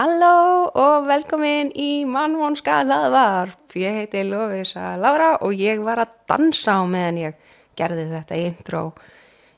[0.00, 3.74] Halló og velkomin í mannvonska hlaðvarp.
[3.76, 8.80] Ég heiti Lovisa Laura og ég var að dansa á meðan ég gerði þetta intro.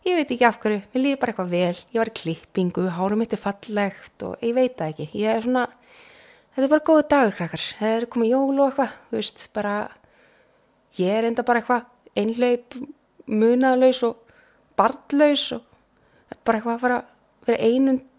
[0.03, 1.79] Ég veit ekki af hverju, mér líði bara eitthvað vel.
[1.95, 5.09] Ég var í klippingu, hárum mitt er fallegt og ég veit það ekki.
[5.23, 5.65] Ég er svona,
[6.57, 7.71] þetta er bara góðu dagur krakkar.
[7.79, 9.81] Það er komið jól og eitthvað, þú veist, bara,
[10.99, 12.81] ég er enda bara eitthvað einhlaup,
[13.31, 14.41] munalaus og
[14.75, 15.69] barnlaus og
[16.43, 18.11] bara eitthvað að fara að vera einundir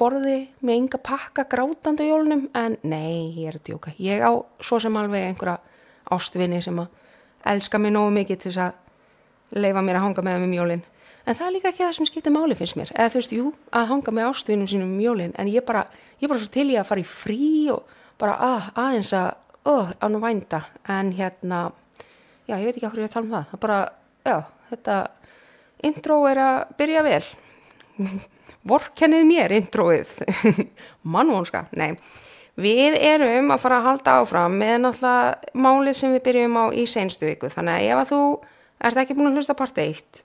[0.00, 3.92] borði með enga pakka grátandi jólunum en nei, ég er að djóka.
[4.02, 5.60] Ég á svo sem alveg einhverja
[6.14, 6.88] ástvinni sem að
[7.54, 10.84] elska mig nógu mikið til þess að leifa mér að hanga með þeim um jólin.
[11.24, 12.90] En það er líka ekki það sem skiptir máli finnst mér.
[12.92, 15.86] Eða þú veist, jú, að hanga með ástvinnum sínum um jólin en ég bara,
[16.20, 19.30] ég bara svo til ég að fara í frí og bara að, aðeins að
[19.70, 21.60] oh, án og vænda en hérna,
[22.44, 23.46] já, ég veit ekki hvað ég er að tala um það.
[23.52, 23.80] Það bara,
[24.26, 24.36] já,
[24.72, 24.98] þetta
[25.88, 27.24] intro er að byrja vel
[28.68, 30.12] vorkennið mér introið.
[31.14, 31.94] Mannvonska, nei.
[32.54, 36.84] Við erum að fara að halda áfram með náttúrulega málið sem við byrjum á í
[36.86, 38.20] seinstu viku, þannig að ef að þú
[38.84, 40.22] ert ekki búin að hlusta part 1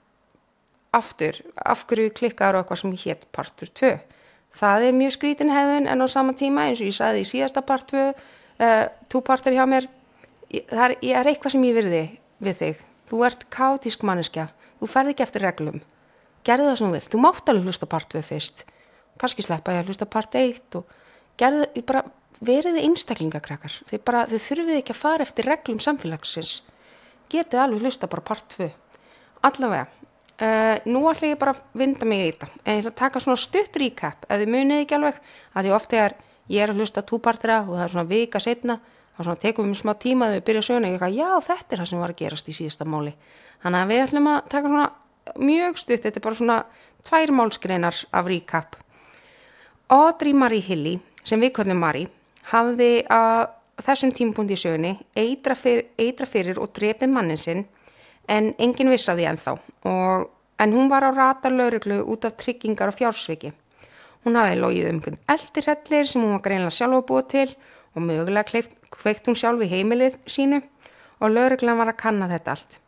[0.94, 3.90] aftur, af hverju klikkaður og eitthvað sem hétt partur 2
[4.58, 7.62] það er mjög skrítin hefðun en á sama tíma eins og ég sagði í síðasta
[7.66, 9.86] part 2 uh, tú partur hjá mér
[10.50, 12.02] það er, er eitthvað sem ég virði
[12.42, 14.48] við þig, þú ert kátísk manneskja,
[14.80, 15.80] þú ferð ekki eftir reglum
[16.46, 18.64] gerði það sem þú vilt, þú mátt alveg hlusta part 2 fyrst,
[19.20, 20.94] kannski sleppa ég að hlusta part 1 og
[21.40, 22.04] gerði bara
[22.40, 26.54] veriði einstaklingakrakar þið, bara, þið þurfið ekki að fara eftir reglum samfélagsins,
[27.32, 28.70] getið alveg hlusta bara part 2,
[29.48, 29.88] allavega
[30.40, 33.24] uh, nú ætla ég bara að vinda mig í þetta, en ég ætla að taka
[33.24, 35.20] svona stutt recap, ef þið munið ekki alveg
[35.52, 36.16] að því ofte er,
[36.48, 38.80] ég er að hlusta túpartira og það er svona vika setna
[39.20, 41.88] þá svona tekum við smá tíma þegar við byrja að eitthvað, já þetta er það
[41.90, 43.12] sem var að gerast í síðasta máli.
[43.60, 44.86] Þannig að við ætlum að taka svona
[45.38, 46.58] mjög stutt, þetta er bara svona
[47.06, 48.76] tvær málskreinar af recap.
[49.90, 52.10] Audrey Marie Hilly, sem við kallum Marie,
[52.50, 53.48] hafði að
[53.84, 57.64] þessum tímpundi í sögunni eitra fyrir, eitra fyrir og drepið mannin sinn
[58.30, 59.56] en enginn vissaði ennþá
[59.88, 60.28] og,
[60.60, 63.52] en hún var á rata lauruglu út af tryggingar og fjársviki.
[64.24, 65.00] Hún hafði logið um
[65.32, 67.48] eldirhellir sem hún var greinlega sjálf að búa til
[67.96, 70.60] og mögulega kveikt hún sjálf í heimilið sínu
[71.20, 72.78] og lauruglan var að kanna þetta allt.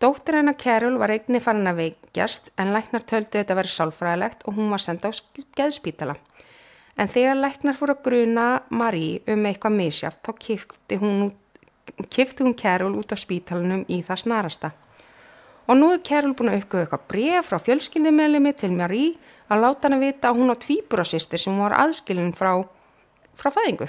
[0.00, 4.42] Dóttir hennar Carol var eigni farin að veikjast en læknar töldu þetta að vera sálfræðilegt
[4.44, 5.12] og hún var senda á
[5.56, 6.18] geðspítala.
[7.00, 11.30] En þegar læknar fór að gruna Marie um eitthvað misjátt þá kifti hún,
[11.96, 14.70] hún Carol út af spítalanum í það snarasta.
[15.66, 19.16] Og nú er Carol búin að uppgöða eitthvað bref frá fjölskyldumellimi til Marie
[19.48, 22.52] að láta hann að vita að hún á tvíburasýstir sem var aðskilin frá,
[23.32, 23.88] frá fæðingu.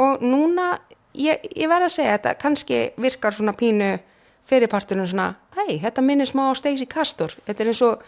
[0.00, 0.78] Og núna,
[1.12, 3.92] ég, ég verða að segja þetta, kannski virkar svona pínu
[4.48, 8.02] fyrirpartunum svona, hei, þetta minnir smá á Stacey Castor, þetta er eins og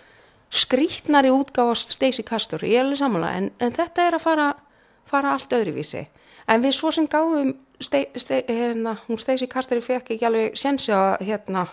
[0.53, 4.51] skrítnari útgáð á Stacey Castor, ég er alveg samanlega, en, en þetta er að fara,
[5.09, 6.07] fara allt öðruvísi.
[6.47, 10.95] En við svo sem gáðum, Ste, Ste, hérna, hún Stacey Castor fekk ekki alveg sensi
[10.97, 11.67] að hérna,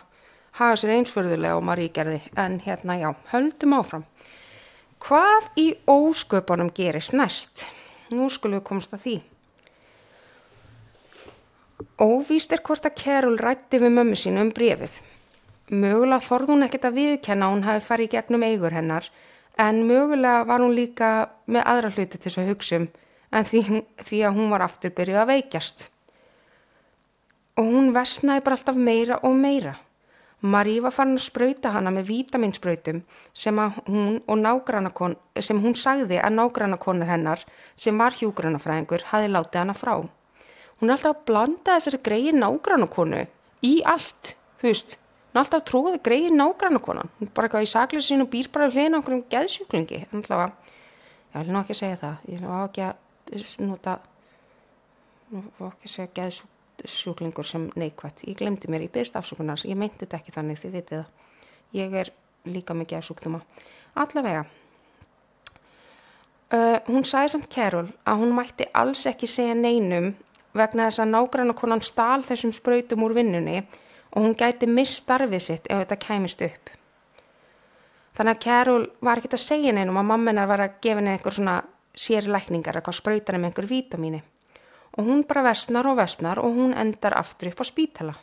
[0.60, 4.04] haga sér einsförðulega og Marí gerði, en hérna já, höldum áfram.
[5.04, 7.66] Hvað í ósköpunum gerist næst?
[8.12, 9.16] Nú skulum við komast að því.
[12.02, 15.00] Óvíst er hvort að Carol rætti við mömmu sín um brefið.
[15.74, 19.08] Mögulega þorð hún ekkert að viðkenna hún hafi farið gegnum eigur hennar
[19.60, 21.10] en mögulega var hún líka
[21.46, 22.88] með aðra hluti til þess að hugsa um
[23.34, 23.62] en því,
[24.06, 25.88] því að hún var aftur byrjuð að veikjast.
[27.58, 29.78] Og hún vestnaði bara alltaf meira og meira.
[30.44, 33.00] Marí var farin að spröyta hana með vítaminspröytum
[33.34, 34.20] sem, hún,
[35.40, 37.46] sem hún sagði að nágrannakonar hennar
[37.76, 39.96] sem var hjúgrannafræðingur hafi látið hana frá
[40.80, 43.24] hún er alltaf að blanda þessari greiði nágrannakonu
[43.66, 44.98] í allt, þú veist.
[45.32, 47.12] Hún er alltaf að tróða greiði nágrannakonan.
[47.20, 50.44] Hún er bara eitthvað í saklið sín og býr bara hlýðin okkur um geðsjúklingi alltaf
[50.46, 50.58] að,
[51.34, 52.26] ég vil ná ekki að segja það.
[52.30, 54.00] Ég vil ná ekki að nota
[55.34, 59.64] ekki að segja geðsjúklingur sem neikvægt ég glemdi mér í byrst afsökunar.
[59.66, 61.32] Ég meinti þetta ekki þannig þið vitið það.
[61.74, 62.14] Ég er
[62.46, 63.42] líka með geðsjúkduma
[64.00, 64.44] allavega
[66.54, 70.14] uh, hún sagði samt Carol að hún mætti alls ekki segja neinum
[70.54, 73.64] vegna þess að nágrann konan stál þessum spröytum úr vinnunni
[74.14, 76.70] og hún gæti misstarfið sitt ef þetta kæmist upp.
[78.14, 81.34] Þannig að Carol var ekkert að segja neinum að mammenar var að gefa henni einhver
[81.34, 81.56] svona
[81.94, 84.22] sérlækningar eitthvað spröytar með einhver vítamíni
[84.94, 88.14] og hún bara vestnar og vestnar og hún endar aftur upp á spítala.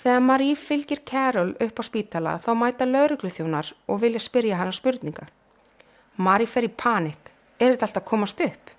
[0.00, 5.32] Þegar Marie fylgir Carol upp á spítala þá mæta laurugluþjónar og vilja spyrja hana spurningar.
[6.16, 7.32] Marie fer í panik.
[7.58, 8.70] Er þetta alltaf komast upp?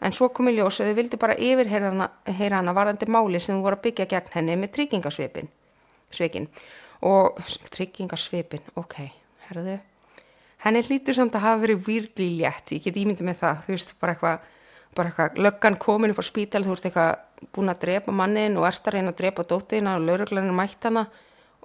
[0.00, 3.64] En svo kom í ljós að þau vildi bara yfirheyra hana varandi máli sem þú
[3.66, 5.50] voru að byggja gegn henni með tryggingasvipin
[6.10, 6.48] svekin
[7.06, 7.38] og
[7.74, 8.96] tryggingasvipin, ok,
[9.48, 9.78] herðu.
[10.64, 13.94] Henni hlýtur samt að hafa verið výrli létt, ég get ímyndið með það, þú veist,
[14.00, 14.48] bara eitthvað,
[14.98, 17.12] bara eitthvað, löggan komin upp á spítal, þú ert eitthvað
[17.54, 21.06] búin að drepa mannin og ert að reyna að drepa dóttina og lauruglanir mætt hana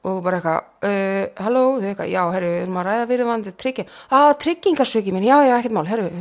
[0.04, 3.56] og bara eitthvað, uh, halló, þau eitthvað, já, herru, við erum að ræða fyrir vandi
[3.64, 6.12] trygging, að tryggingarsöki minn, já, já, ekkert mál, herru,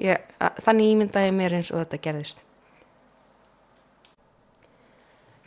[0.00, 2.44] ég, að, þannig ímyndaði mér eins og þetta gerðist.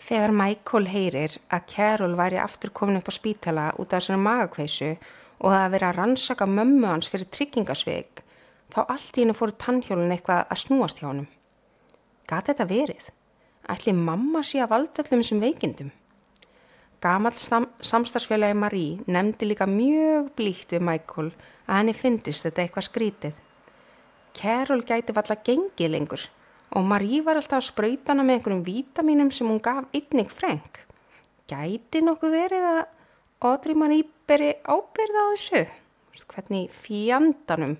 [0.03, 4.89] Þegar Michael heyrir að Carol væri aftur komin upp á spítala út af þessari magakveisu
[5.39, 8.23] og það að vera að rannsaka mömmu hans fyrir tryggingasveik,
[8.73, 11.29] þá allt í hennu fóru tannhjólun eitthvað að snúast hjá honum.
[12.27, 13.09] Gat þetta verið?
[13.71, 15.91] Ætli mamma sé að valda öllum þessum veikindum?
[17.03, 21.31] Gamall sam samstagsfélagi Marie nefndi líka mjög blíkt við Michael
[21.67, 23.42] að henni fyndist þetta eitthvað skrítið.
[24.33, 26.23] Carol gæti valla gengið lengur
[26.73, 30.81] og Marie var alltaf að spröyta hana með einhverjum vítaminum sem hún gaf einnig freng.
[31.49, 32.83] Gæti nokkuð verið að
[33.45, 35.63] Audrey Marie beri ábyrða á þessu?
[36.29, 37.75] Hvernig fjandanum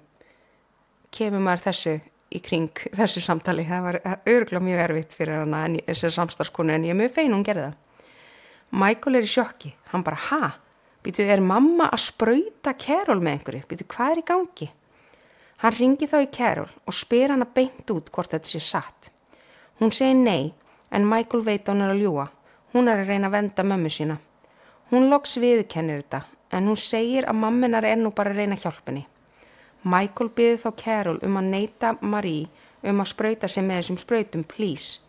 [1.13, 1.95] kemur maður þessu
[2.33, 3.65] í kring þessu samtali?
[3.65, 7.33] Það var örgulega mjög erfitt fyrir hana en þessi samstarfskonu en ég er mjög fein
[7.33, 7.79] hún gerði það.
[8.83, 10.53] Michael er í sjokki, hann bara ha?
[11.03, 13.65] Býtu, er mamma að spröyta Carol með einhverju?
[13.69, 14.69] Býtu, hvað er í gangi?
[15.63, 19.13] Hann ringi þá í Carol og spyr hann að beint út hvort þetta sé satt.
[19.80, 20.51] Hún segi nei,
[20.92, 22.25] en Michael veit hann er að ljúa.
[22.74, 24.18] Hún er að reyna að venda mömmu sína.
[24.92, 26.21] Hún loks viðkennir þetta,
[26.51, 29.06] en hún segir að mamminar er nú bara að reyna hjálpunni.
[29.88, 34.44] Michael byrði þá Carol um að neyta Marie um að spröyta sig með þessum spröytum,
[34.44, 35.00] please.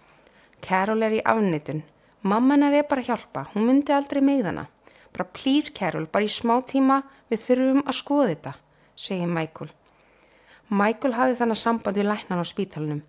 [0.62, 1.83] Carol er í afnitun.
[2.23, 4.69] Mamminar er bara að hjálpa, hún myndi aldrei með hana.
[5.11, 8.61] Bara please Carol, bara í smá tíma við þurfum að skoða þetta,
[8.95, 9.75] segir Michael.
[10.69, 13.02] Michael hafði þannig samband við læknan á spítalunum.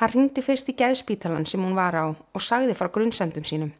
[0.00, 3.72] Hann ringdi fyrst í geðspítalan sem hún var á og sagði frá grunnsendum sínum.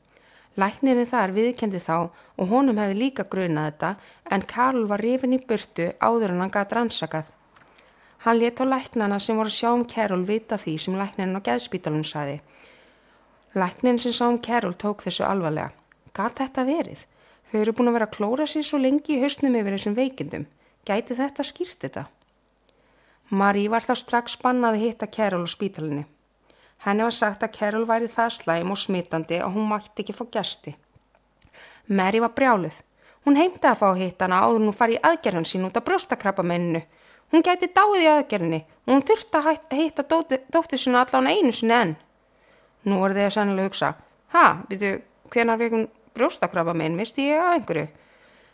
[0.61, 3.95] Læknirinn þar viðkendi þá og honum hefði líka grunað þetta
[4.37, 7.33] en Karl var rifin í burtu áður en hann gæti rannsakað.
[8.23, 12.05] Hann let á læknana sem voru sjá um Carol vita því sem læknirinn á geðspítalunum
[12.05, 12.43] saði.
[13.57, 15.73] Læknirinn sem sá um Carol tók þessu alvarlega.
[16.13, 17.07] Gat þetta verið?
[17.49, 20.45] Þau eru búin að vera að klóra sér svo lengi í hausnum yfir þessum veikindum.
[20.85, 22.11] Gæti þetta skýrt þetta?
[23.33, 26.05] Marie var þá strax spannað að hitta Carol á spítalinni.
[26.85, 30.25] Henni var sagt að Carol væri það slæm og smitandi og hún mætti ekki fá
[30.37, 30.75] gæsti.
[31.89, 32.83] Mary var brjáluð.
[33.25, 35.87] Hún heimti að fá að hitta hana áður hún fari í aðgerðan sín út af
[35.87, 36.83] brjóstakrappamenninu.
[37.33, 41.79] Hún gæti dáið í aðgerðinni og hún þurfti að hitta dóttir sinna allan einu sinni
[41.79, 41.97] enn.
[42.85, 43.93] Nú voru þið að sannilega hugsa,
[44.35, 44.95] ha, við þau,
[45.33, 45.89] hvernar vekun
[46.19, 47.89] brjóstakrappamenn misti ég að einhverju?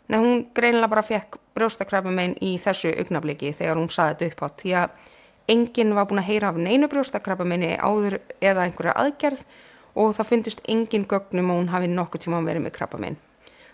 [0.09, 4.45] Nei, hún greinilega bara fekk brjóstakrafum einn í þessu augnabliki þegar hún saði þetta upp
[4.47, 4.93] átt því að
[5.53, 9.43] enginn var búin að heyra af neinu brjóstakrafum einni áður eða einhverja aðgerð
[10.01, 13.17] og það fundist enginn gögnum og hún hafi nokkuð tíma verið með krafum einn.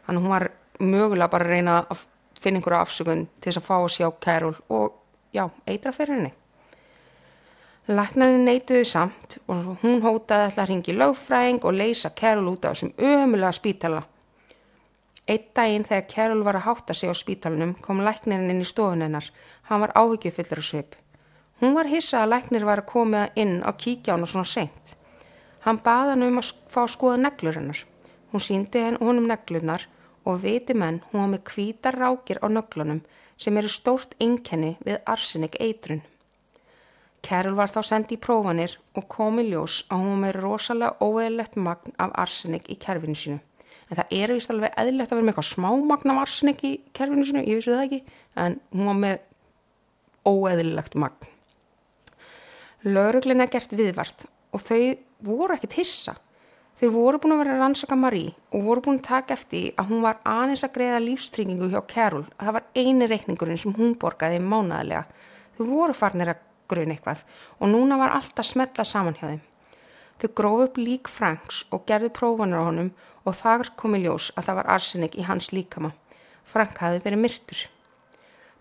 [0.05, 0.47] Þannig hún var
[0.79, 2.01] mögulega bara að reyna að
[2.41, 4.97] finna einhverja afsökun til þess að fá að sjá Kærul og
[5.35, 6.33] já, eitra fyrir henni.
[7.85, 12.75] Læknarinn neituði samt og hún hótaði alltaf að ringi lögfræðing og leysa Kærul út af
[12.75, 14.03] þessum ömulega spítala
[15.25, 19.31] Eitt daginn þegar Carol var að hátta sig á spítalunum kom læknirinn inn í stofunennar.
[19.65, 20.91] Hann var áhyggjufullur að svip.
[21.61, 24.93] Hún var hissa að læknir var að koma inn á kíkja hann og svona seint.
[25.65, 27.81] Hann baða hann um að fá að skoða neglur hennar.
[28.29, 29.87] Hún síndi henn honum neglunar
[30.29, 33.01] og viti menn hún var með kvítar rákir á nöglunum
[33.37, 36.03] sem eru stórt innkenni við arsenik eitrun.
[37.25, 41.01] Carol var þá sendið í prófanir og kom í ljós að hún var með rosalega
[41.01, 43.41] óeðlegt magn af arsenik í kerfinu sínu
[43.89, 47.25] en það er vist alveg eðlilegt að vera með eitthvað smámagna varsin ekki í kerfinu
[47.27, 48.01] sinu, ég vissi það ekki
[48.43, 49.25] en hún var með
[50.25, 51.31] óeðlilegt magn.
[52.85, 54.79] Lauruglina gert viðvart og þau
[55.25, 56.15] voru ekkit hissa.
[56.75, 60.03] Þau voru búin að vera rannsaka Marie og voru búin að taka eftir að hún
[60.03, 62.25] var aðeins að greiða lífstryggingu hjá Carol.
[62.35, 65.05] Að það var eini reikningurinn sem hún borgaði mánaðlega
[65.55, 67.23] þau voru farnir að gruna eitthvað
[67.59, 69.43] og núna var allt að smetla saman hjá þeim
[70.21, 72.91] Þau gróðu upp lík Franks og gerðu prófanur á honum
[73.25, 75.91] og þar kom í ljós að það var arsenik í hans líkama.
[76.45, 77.63] Frank hafi verið myrtur.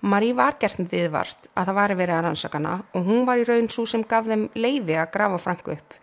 [0.04, 3.70] Marie var gert viðvart að það var verið að rannsakana og hún var í raun
[3.72, 5.94] svo sem gaf þeim leiði að grafa Frank upp.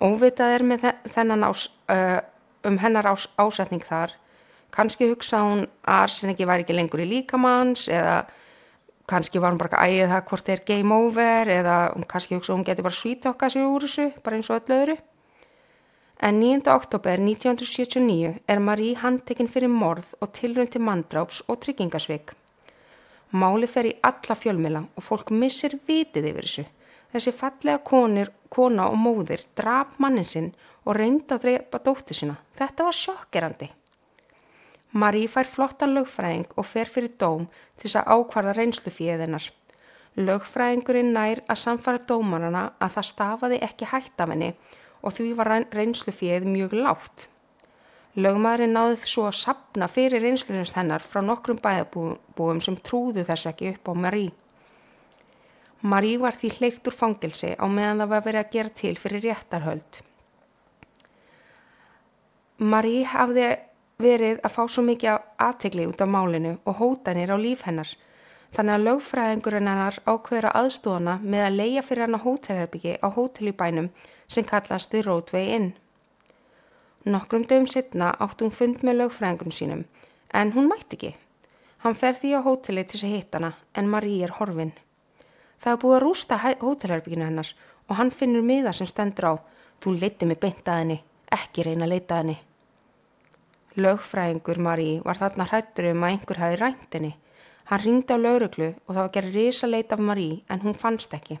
[0.00, 0.84] Óvitað er með
[1.44, 2.20] ás, uh,
[2.68, 4.14] um hennar ás, ásetning þar.
[4.70, 8.22] Kanski hugsa hún að arseniki var ekki lengur í líkamanns eða
[9.10, 11.76] kannski var hún bara að ægið það hvort það er game over eða
[12.10, 14.96] kannski hugsa hún geti bara svítokkað sér úr þessu bara eins og öllu öðru.
[16.20, 16.68] En 9.
[16.68, 22.34] oktober 1979 er Marie handtekinn fyrir morð og tilrönd til mandráps og tryggingasveik.
[23.32, 26.66] Máli fer í alla fjölmila og fólk missir vitið yfir þessu.
[27.10, 30.52] Þessi fallega konir, kona og móðir draf mannin sinn
[30.84, 32.36] og reynda að drepa dóttir sína.
[32.58, 33.70] Þetta var sjokkerandi.
[34.92, 37.46] Marie fær flottan lögfræðing og fer fyrir dóm
[37.78, 39.50] til að ákvarða reynslufíðinnar.
[40.18, 44.50] Lögfræðingurinn nær að samfara dómarana að það stafaði ekki hætt af henni
[45.00, 47.28] og því var reynslufíð mjög látt.
[48.18, 53.70] Lögmaðurinn náði svo að sapna fyrir reynslunins hennar frá nokkrum bæðabúum sem trúðu þess ekki
[53.76, 54.32] upp á Marie.
[55.80, 59.22] Marie var því hleyft úr fangilsi á meðan það var verið að gera til fyrir
[59.28, 60.00] réttarhöld.
[62.58, 63.46] Marie hafði
[64.02, 67.90] verið að fá svo mikið aðtegli út af málinu og hótanir á líf hennar.
[68.50, 73.08] Þannig að lögfræðingurinn hennar ákveður að aðstóðana með að leia fyrir hann á hótelherbyggi á
[73.14, 73.90] hótelibænum
[74.26, 75.70] sem kallast The Roadway Inn.
[77.06, 79.84] Nokkrum dögum setna átt hún fund með lögfræðingunum sínum
[80.34, 81.14] en hún mætti ekki.
[81.84, 84.74] Hann fer því á hóteli til þess að hitta hana en Marie er horfin.
[85.62, 87.54] Það er búið að rústa hótelherbygginu hennar
[87.88, 89.34] og hann finnur miða sem stendur á
[89.80, 90.96] Þú leiti mig beint að henni,
[91.32, 92.34] ekki reyna að leita henni.
[93.78, 97.12] Lögfræðingur Marí var þarna hrættur um að einhver hafi rænt henni.
[97.70, 101.14] Hann ringdi á lauruglu og það var gerð risa leit af Marí en hún fannst
[101.14, 101.38] ekki.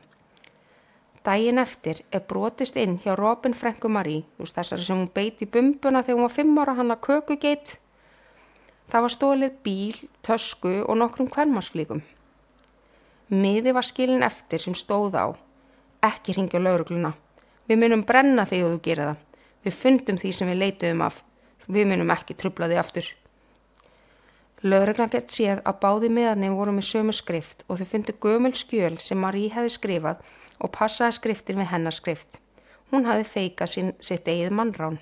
[1.26, 5.44] Dægin eftir er brotist inn hjá Robin Franku Marí, þú veist þessari sem hún beiti
[5.46, 7.72] bumbuna þegar hún var fimm ára hann að kökugeitt.
[8.90, 12.00] Það var stólið bíl, tösku og nokkrum kvernmarsflíkum.
[13.30, 15.26] Miði var skilin eftir sem stóð á.
[16.06, 17.12] Ekki ringja laurugluna.
[17.68, 19.20] Við munum brenna þegar þú gerir það.
[19.66, 21.20] Við fundum því sem við leituðum af.
[21.66, 23.10] Við munum ekki trubla því aftur.
[24.62, 28.98] Lögreglan gett séð að báði meðarni voru með sömu skrift og þau fundi gömul skjöl
[29.00, 30.24] sem Marie hefði skrifað
[30.60, 32.40] og passaði skriftin við hennar skrift.
[32.90, 34.98] Hún hafi feikað sín, sitt eigið mannrán.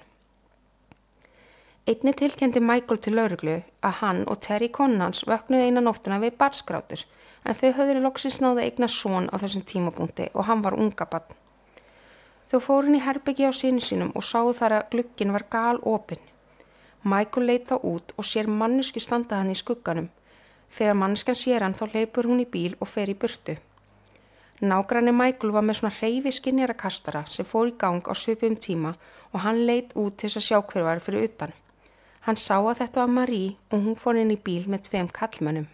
[1.88, 7.06] Einni tilkendi Michael til lauruglu að hann og Terry Connans vöknuði eina nóttuna við barskrátur
[7.48, 11.24] en þau höfður loksins náði eigna són á þessum tímabúndi og hann var unga bann.
[12.52, 16.20] Þau fórin í herbyggi á sínu sínum og sáu þar að glukkin var gal opinn.
[17.02, 20.09] Michael leit þá út og sér manneski standa hann í skugganum.
[20.69, 23.57] Þegar manneskan sér hann þá leipur hún í bíl og fer í burtu.
[24.61, 28.97] Nágranni Michael var með svona reyfi skinnjara kastara sem fór í gang á svipum tíma
[29.33, 31.55] og hann leit út til þess að sjá hver var fyrir utan.
[32.26, 35.69] Hann sá að þetta var Marie og hún fór inn í bíl með tveim kallmönnum.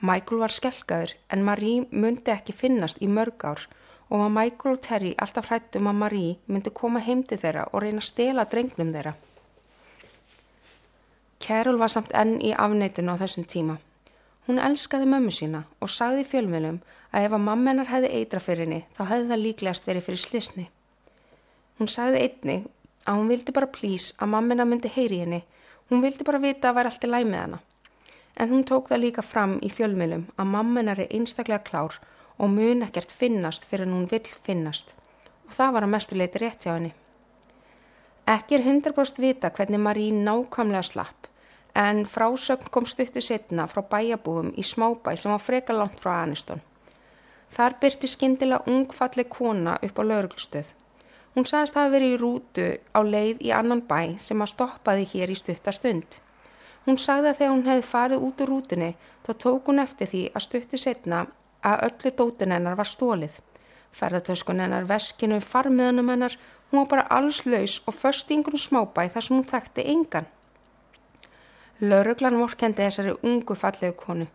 [0.00, 3.66] Michael var skelkaður en Marie myndi ekki finnast í mörg ár
[4.08, 8.00] og var Michael og Terry alltaf hrættum að Marie myndi koma heimdi þeirra og reyna
[8.00, 9.12] að stela drengnum þeirra.
[11.50, 13.80] Carol var samt enn í afneitinu á þessum tíma.
[14.46, 16.76] Hún elskaði mömmu sína og sagði fjölmjölum
[17.10, 20.66] að ef að mammenar hefði eitra fyrir henni þá hefði það líklegast verið fyrir slisni.
[21.80, 22.56] Hún sagði einni
[23.02, 25.40] að hún vildi bara plís að mammina myndi heyri henni,
[25.90, 27.58] hún vildi bara vita að vera allt í læg með hana.
[28.38, 31.98] En hún tók það líka fram í fjölmjölum að mammenar er einstaklega klár
[32.38, 34.94] og mun ekkert finnast fyrir en hún vill finnast
[35.48, 36.94] og það var að mestu leiti rétt hjá henni.
[38.38, 41.26] Ekki er 100% vita hvernig Marí nákvæmlega slapp
[41.74, 46.60] en frásögn kom stuttu setna frá bæjabúum í smábæ sem var freka langt frá Aniston.
[47.50, 50.72] Þar byrti skindilega ungfalleg kona upp á lauruglustöð.
[51.34, 55.30] Hún sagðist að verið í rútu á leið í annan bæ sem að stoppaði hér
[55.30, 56.18] í stuttastund.
[56.86, 58.90] Hún sagði að þegar hún hefði farið út úr rútunni
[59.26, 61.26] þá tók hún eftir því að stuttu setna
[61.62, 63.36] að öllu dótin hennar var stólið.
[63.94, 66.36] Ferðartöskun hennar, veskinu, farmiðanum hennar,
[66.70, 70.28] hún var bara alls laus og först í einhvern smábæ þar sem hún þekkti engan.
[71.80, 74.26] Lauruglan vorkendi þessari ungu fallegu konu.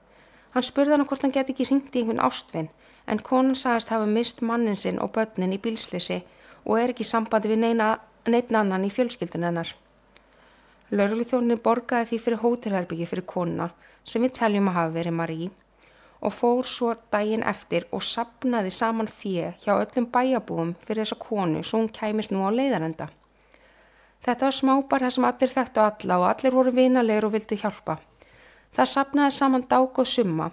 [0.56, 2.70] Hann spurði hann hvort hann geti ekki ringt í einhvern ástvinn
[3.06, 6.24] en konan sagðist hafa mist mannin sinn og börnin í bílslisi
[6.64, 7.90] og er ekki sambandi við neina,
[8.25, 9.75] annan í fjölskyldun hennar.
[10.90, 13.70] Laurugluþjónin borgaði því fyrir hótelherbyggi fyrir konuna
[14.04, 15.52] sem við teljum að hafa verið Marí
[16.25, 21.62] og fór svo daginn eftir og sapnaði saman fjö hjá öllum bæjabúum fyrir þessa konu
[21.62, 23.12] svo hún kæmist nú á leiðarenda.
[24.25, 28.00] Þetta var smábar þar sem allir þekktu alla og allir voru vinalegir og vildu hjálpa.
[28.74, 30.48] Það sapnaði saman dag og summa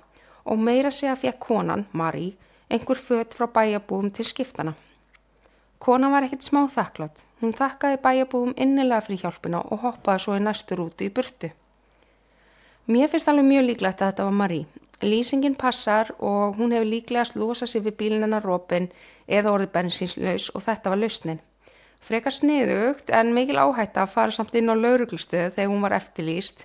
[0.44, 2.34] og meira segja fekk konan, Marí,
[2.68, 4.74] einhver fött frá bæjabúum til skiptana.
[5.78, 7.24] Konan var ekkit smá þakklátt.
[7.40, 11.50] Hún þakkaði bæjabúum innilega fyrir hjálpina og hoppaði svo í næstu rútu í burtu.
[12.86, 14.60] Mér finnst alveg mjög líklegt að þetta var Marí.
[15.02, 18.90] Lýsingin passar og hún hefur líklegast losað sér við bílinna rópin
[19.26, 21.40] eða orðið bensinslaus og þetta var lausnin.
[22.02, 26.64] Frekar sniðugt en mikil áhætt að fara samt inn á lauruglustöðu þegar hún var eftirlýst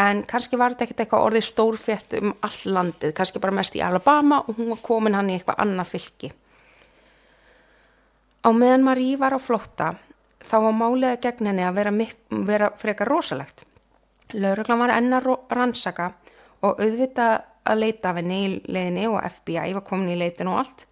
[0.00, 3.82] en kannski var þetta ekkert eitthvað orðið stórfett um all landið, kannski bara mest í
[3.84, 6.30] Alabama og hún var komin hann í eitthvað annað fylki.
[8.40, 9.90] Á meðan Marí var á flotta
[10.40, 11.92] þá var máliða gegn henni að vera,
[12.48, 13.66] vera frekar rosalegt.
[14.32, 16.12] Lauruglan var enna rannsaka
[16.62, 17.32] og auðvita
[17.68, 20.86] að leita af henni í leðinni og FBI var komin í leitin og allt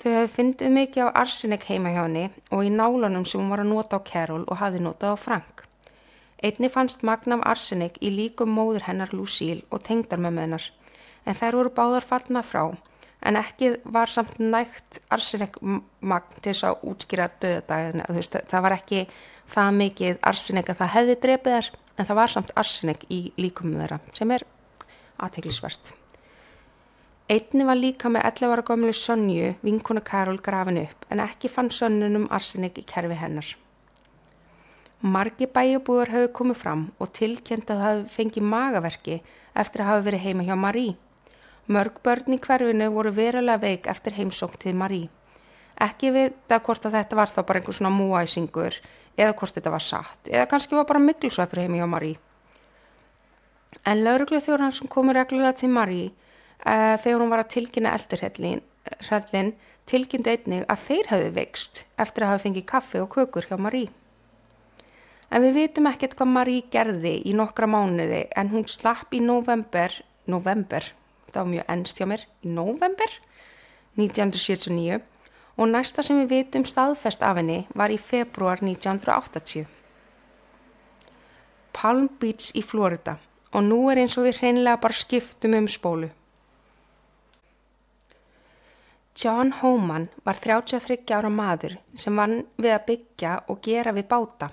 [0.00, 3.60] Þau hefði fyndið mikið af arsenik heima hjá henni og í nálunum sem hún var
[3.60, 5.66] að nota á Carol og hafi notað á Frank.
[6.40, 10.70] Einni fannst magnaf arsenik í líkum móður hennar Lucille og tengdar með möðnar,
[11.28, 12.62] en þær voru báðar fallna frá,
[13.20, 19.04] en ekki var samt nægt arsenikmagn til þess að útskýra döðadagina, veist, það var ekki
[19.52, 23.76] það mikið arsenik að það hefði drefið þær, en það var samt arsenik í líkum
[23.76, 24.48] þeirra, sem er
[25.20, 25.99] aðteglisvert.
[27.30, 31.68] Einni var líka með 11 ára gömlu Sonju, vinkuna Karol, grafin upp, en ekki fann
[31.70, 33.50] sönnunum arsenik í kerfi hennar.
[35.00, 39.18] Margi bæjubúður höfðu komið fram og tilkjent að það fengið magaverki
[39.62, 40.88] eftir að hafa verið heima hjá Marí.
[41.70, 45.04] Mörg börn í hverfinu voru verulega veik eftir heimsókn til Marí.
[45.78, 48.80] Ekki vita hvort að þetta var þá bara einhver svona múæsingur
[49.14, 52.10] eða hvort þetta var satt eða kannski var bara miklusveipur heima hjá Marí.
[53.86, 56.29] En lauruglu þjóran sem komu reglulega til Marí uh,
[56.64, 58.62] þegar hún var að tilkynna eldirhellin
[59.90, 63.88] tilkynnti einnig að þeir hefðu veikst eftir að hafa fengið kaffi og kökur hjá Marí.
[65.30, 69.94] En við vitum ekkert hvað Marie gerði í nokkra mánuði en hún slapp í november,
[70.30, 70.86] november,
[71.30, 73.16] það var mjög ennst hjá mér, í november
[73.98, 75.00] 1979
[75.60, 79.66] og næsta sem við vitum staðfest af henni var í februar 1980.
[81.74, 83.18] Palm Beach í Florida
[83.54, 86.10] og nú er eins og við hreinlega bara skiptum um spólu.
[89.16, 94.50] John Homan var 33 ára maður sem vann við að byggja og gera við báta.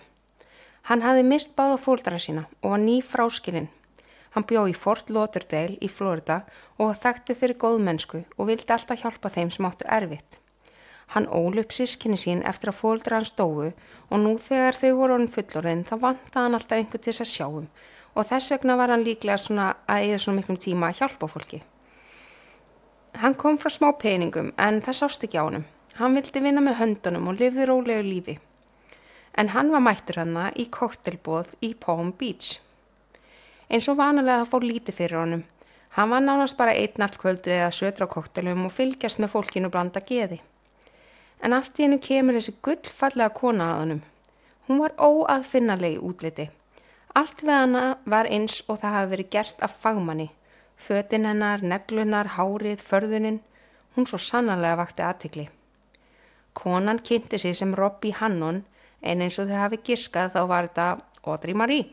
[0.90, 3.70] Hann hafði mist báða fóldra sína og var ný fráskilinn.
[4.34, 6.42] Hann bjó í Fort Lauderdale í Florida
[6.82, 10.42] og þekktu fyrir góðmennsku og vildi alltaf hjálpa þeim sem áttu erfitt.
[11.14, 15.20] Hann ól upp sískinni sín eftir að fóldra hans dóu og nú þegar þau voru
[15.20, 17.72] honum fullorðin þá vanta hann alltaf einhver til þess að sjáum
[18.18, 21.62] og þess vegna var hann líklega svona að eða svona miklum tíma að hjálpa fólki.
[23.22, 25.66] Hann kom frá smá peningum en það sást ekki á hann.
[25.98, 28.38] Hann vildi vinna með höndunum og lifði rólegu lífi
[29.38, 32.58] en hann var mættur hana í koktelbóð í Palm Beach.
[33.70, 35.44] Eins og vanalega það fór lítið fyrir honum.
[35.98, 39.70] Hann var nánast bara einn allt kvöldu eða södra á koktelum og fylgjast með fólkinu
[39.74, 40.40] blanda geði.
[41.42, 44.02] En allt í hennu kemur þessi gullfallega kona að honum.
[44.68, 46.50] Hún var óaðfinnalegi útliti.
[47.14, 50.30] Allt við hana var eins og það hafi verið gert af fagmanni.
[50.78, 53.40] Fötin hennar, neglunar, hárið, förðunin.
[53.96, 55.48] Hún svo sannarlega vakti aðtikli.
[56.54, 58.64] Konan kynnti sig sem Robbie Hannon
[59.02, 60.88] en eins og þau hafi giskað þá var þetta
[61.26, 61.88] Audrey Marie.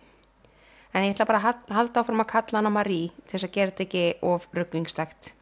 [0.92, 3.72] En ég ætla bara að halda áfram að kalla hana Marie til þess að gera
[3.72, 5.32] þetta ekki of brugglingslegt.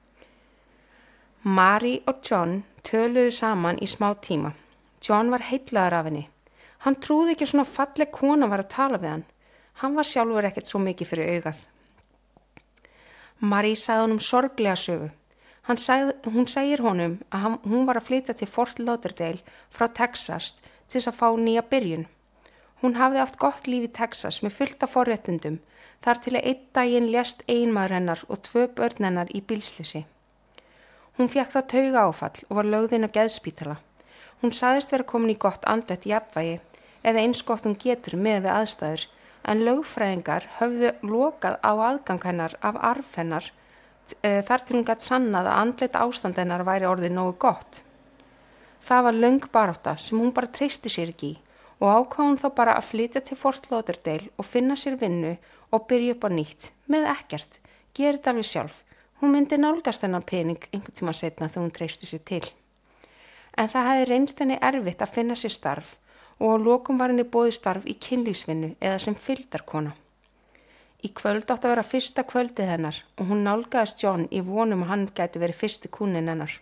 [1.43, 4.55] Marie og John töluðu saman í smá tíma.
[5.03, 6.29] John var heitlaður af henni.
[6.87, 9.27] Hann trúði ekki svona falleg kona var að tala við hann.
[9.83, 11.61] Hann var sjálfur ekkert svo mikið fyrir augað.
[13.43, 15.09] Marie sagði honum sorglega sögu.
[15.83, 20.53] Sagði, hún segir honum að hann, hún var að flytja til Fort Lauderdale frá Texas
[20.63, 22.07] til þess að fá nýja byrjun.
[22.83, 25.59] Hún hafði haft gott líf í Texas með fullta forréttundum
[26.05, 30.05] þar til að einn daginn lést einmaður hennar og tvö börn hennar í bílslisi.
[31.19, 33.77] Hún fekk það tauga áfall og var lögðinn á geðspítala.
[34.43, 36.61] Hún saðist vera komin í gott andlet í apvægi
[37.03, 39.09] eða eins gott hún getur með við aðstæður
[39.49, 43.49] en lögfræðingar höfðu lokað á aðgang hennar af arf hennar
[44.23, 47.83] e, þar til hún gætt sannað að andlet ástand hennar væri orðið nógu gott.
[48.83, 51.35] Það var löng baráta sem hún bara treysti sér ekki
[51.83, 55.37] og ákváð hún þá bara að flytja til Fort Lauderdale og finna sér vinnu
[55.73, 57.59] og byrja upp á nýtt með ekkert,
[57.95, 58.83] gera þetta alveg sjálf.
[59.19, 62.45] Hún myndi nálgast hennar pening einhvern tíma setna þegar hún treysti sér til.
[63.59, 65.97] En það hefði reynst henni erfitt að finna sér starf
[66.39, 69.93] og á lokum var henni bóði starf í kynlýsvinnu eða sem fylgdarkona.
[71.03, 74.93] Í kvöld átt að vera fyrsta kvöldið hennar og hún nálgæðist John í vonum að
[74.93, 76.55] hann gæti verið fyrsti kúnin hennar.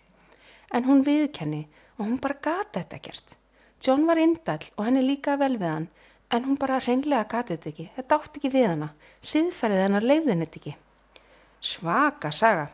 [0.73, 3.35] En hún viðkenni og hún bara gata þetta gert.
[3.81, 5.87] John var indall og henni líka vel við hann
[6.31, 7.87] en hún bara reynlega gati þetta ekki.
[7.95, 8.91] Þetta átt ekki við hana.
[9.21, 10.75] Siðferðið hennar leiðin þetta ekki.
[11.61, 12.69] Svaka saga.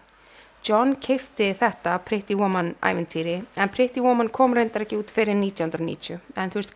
[0.67, 6.19] John keipti þetta Pretty Woman æventýri en Pretty Woman kom reyndar ekki út fyrir 1990
[6.35, 6.75] en þú veist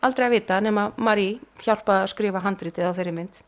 [0.00, 3.40] aldrei að vita nema Marie hjálpaði að skrifa handritið á þeirri mynd.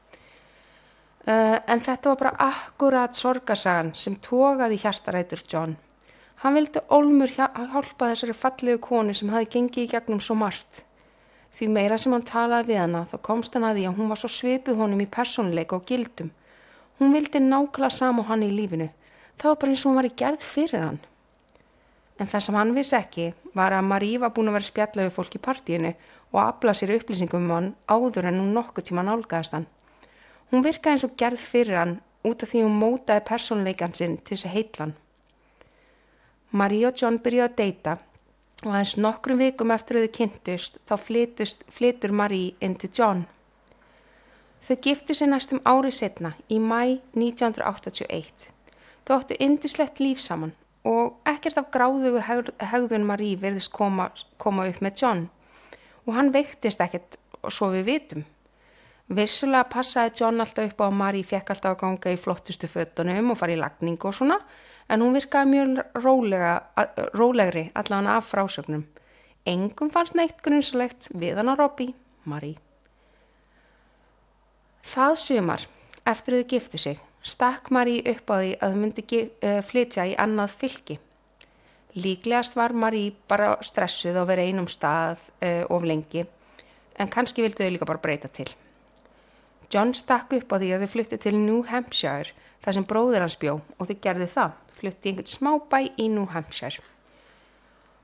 [1.23, 5.77] Uh, en þetta var bara akkurat sorgasagan sem tókaði hjartarætur John.
[6.43, 10.83] Hann vildi Olmur hjálpa þessari fallegu konu sem hafi gengið í gegnum svo margt.
[11.55, 14.21] Því meira sem hann talaði við hana þá komst hann að því að hún var
[14.21, 16.33] svo svipið honum í personleika og gildum.
[16.99, 18.89] Hún vildi nákvæmlega saman hann í lífinu.
[19.43, 20.99] Það var bara eins og hún var í gerð fyrir hann.
[22.23, 23.25] En það sem hann vissi ekki
[23.59, 25.91] var að Marí var búin að vera spjallega við fólk í partíinu
[26.31, 29.67] og afla sér upplýsingum um hann áður en hún nokkuð tíma nálgæðast hann.
[30.53, 34.37] Hún virkaði eins og gerð fyrir hann út af því hún mótaði personleikan sinn til
[34.37, 34.95] þess að heitlan.
[36.55, 37.99] Marie og John byrjuði að deyta
[38.63, 40.95] og aðeins nokkrum vikum eftir að þau kynntust þá
[41.83, 43.27] flytur Marie inn til John.
[44.63, 48.53] Þau gifti sér næstum ári setna í mæ 1981.
[49.07, 50.55] Þau áttu indislegt líf saman
[50.87, 55.25] og ekkert af gráðugu hegðun Marie verðist koma, koma upp með John
[56.07, 57.19] og hann veiktist ekkert
[57.51, 58.25] svo við vitum.
[59.13, 63.33] Vissulega passaði John alltaf upp á að Marie fekk alltaf að ganga í flottustu fötunum
[63.35, 64.39] og fara í lagning og svona
[64.89, 66.55] en hún virkaði mjög rólega,
[67.15, 68.85] rólegri allavega af frásögnum.
[69.47, 72.59] Engum fannst neitt grunnsalegt við hann á Robbie, Marie.
[74.83, 75.65] Það sumar,
[76.07, 80.15] eftir þau giftu sig, stakk Marie upp á því að þau myndi uh, flytja í
[80.19, 80.99] annað fylki.
[81.93, 86.25] Líklegast var Marie bara stressuð á vera einum stað uh, of lengi,
[86.99, 88.49] en kannski vildu þau líka bara breyta til.
[89.73, 92.33] John stakk upp á því að þau flytti til New Hampshire,
[92.65, 96.83] þar sem bróður hans bjó, og þau gerðu það, flytti einhvern smábæ í New Hampshire.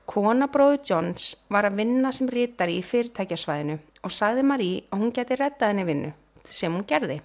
[0.09, 5.11] Kona bróður Johns var að vinna sem rítari í fyrirtækjasvæðinu og sagði Marie að hún
[5.13, 6.13] geti rettað henni vinnu
[6.49, 7.19] sem hún gerði.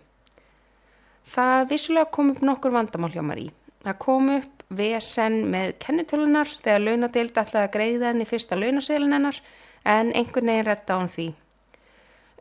[1.25, 3.49] Það vissulega kom upp nokkur vandamál hjá Marí.
[3.85, 9.41] Það kom upp VSN með kennitölunar þegar launadeild ætlaði að greiða henni fyrsta launaseilin hennar
[9.85, 11.27] en einhvern veginn retta á hann því.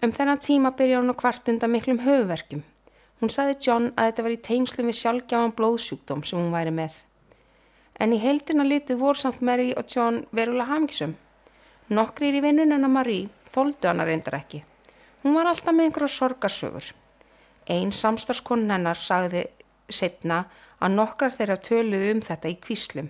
[0.03, 2.63] Um þennan tíma byrja hún á kvartunda miklum höfuverkjum.
[3.19, 6.97] Hún saði John að þetta var í tengslu við sjálfgjáðan blóðsjúkdóm sem hún væri með.
[7.99, 11.15] En í heildina litið voru samt Mary og John verulega hafngisum.
[11.93, 14.63] Nokkrir í vinnun en að Marie þóldu hana reyndar ekki.
[15.23, 16.91] Hún var alltaf með einhverju sorgarsögur.
[17.71, 19.45] Einn samstarfskonun hennar sagði
[19.89, 20.43] setna
[20.83, 23.09] að nokkrar þeirra töluðu um þetta í kvíslum.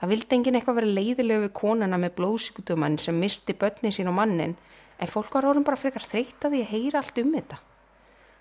[0.00, 4.18] Það vildi enginn eitthvað vera leiðilegu við konuna með blóðsíkutumann sem misti börnin sín og
[4.18, 4.56] mannin
[4.98, 7.60] en fólk var orðin bara frekar þreytt að því að heyra allt um þetta.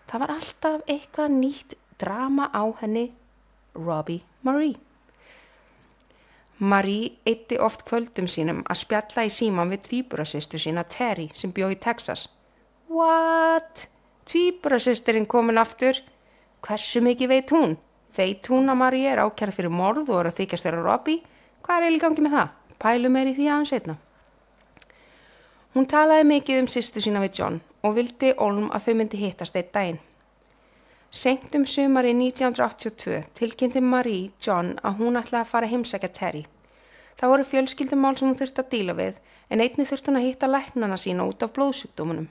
[0.10, 3.06] Það var alltaf eitthvað nýtt drama á henni
[3.78, 4.76] Robbie Marie.
[6.64, 11.72] Marie eitti oft kvöldum sínum að spjalla í síman við tvíburasýstu sína Terry sem bjó
[11.74, 12.28] í Texas.
[12.92, 13.88] What?
[14.30, 15.98] Tvíbrasisturinn komin aftur?
[16.64, 17.76] Hversu mikið veit hún?
[18.16, 21.24] Veit hún að Marie er ákjæra fyrir morð og er að þykjast þeirra Robbie?
[21.64, 22.54] Hvað er eiginlega gangið með það?
[22.84, 23.96] Pælum er í því aðeins einna.
[25.74, 29.56] Hún talaði mikið um sýstu sína við John og vildi Olm að þau myndi hittast
[29.60, 30.00] eitt daginn.
[31.14, 36.46] Sengt um sumari 1982 tilkynnti Marie John að hún ætlaði að fara heimsækja Terry.
[37.20, 40.50] Það voru fjölskyldumál sem hún þurfti að díla við en einni þurfti hún að hitta
[40.50, 42.30] læknana sína út af blóðsjúkdómunum.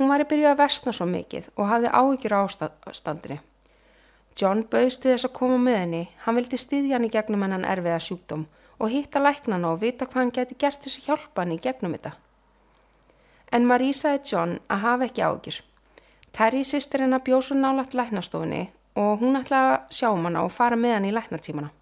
[0.00, 2.40] Hún var í byrju að versna svo mikið og hafði áhyggjur á
[2.88, 3.36] ástandinu.
[4.40, 7.66] John bauðst til þess að koma með henni, hann vildi styðja hann í gegnum hennan
[7.68, 8.46] erfiða sjúkdóm
[8.80, 11.98] og hitta læknana og vita hvað hann geti gert þess að hjálpa hann í gegnum
[11.98, 12.14] þetta.
[13.52, 15.60] En Marie sagði John að hafa ekki áhyggjur.
[16.32, 18.62] Terry sýstir hennar bjóð svo nálagt læknastofunni
[19.04, 21.74] og hún ætlaði að sjá um hann og fara með hann í læknatímana.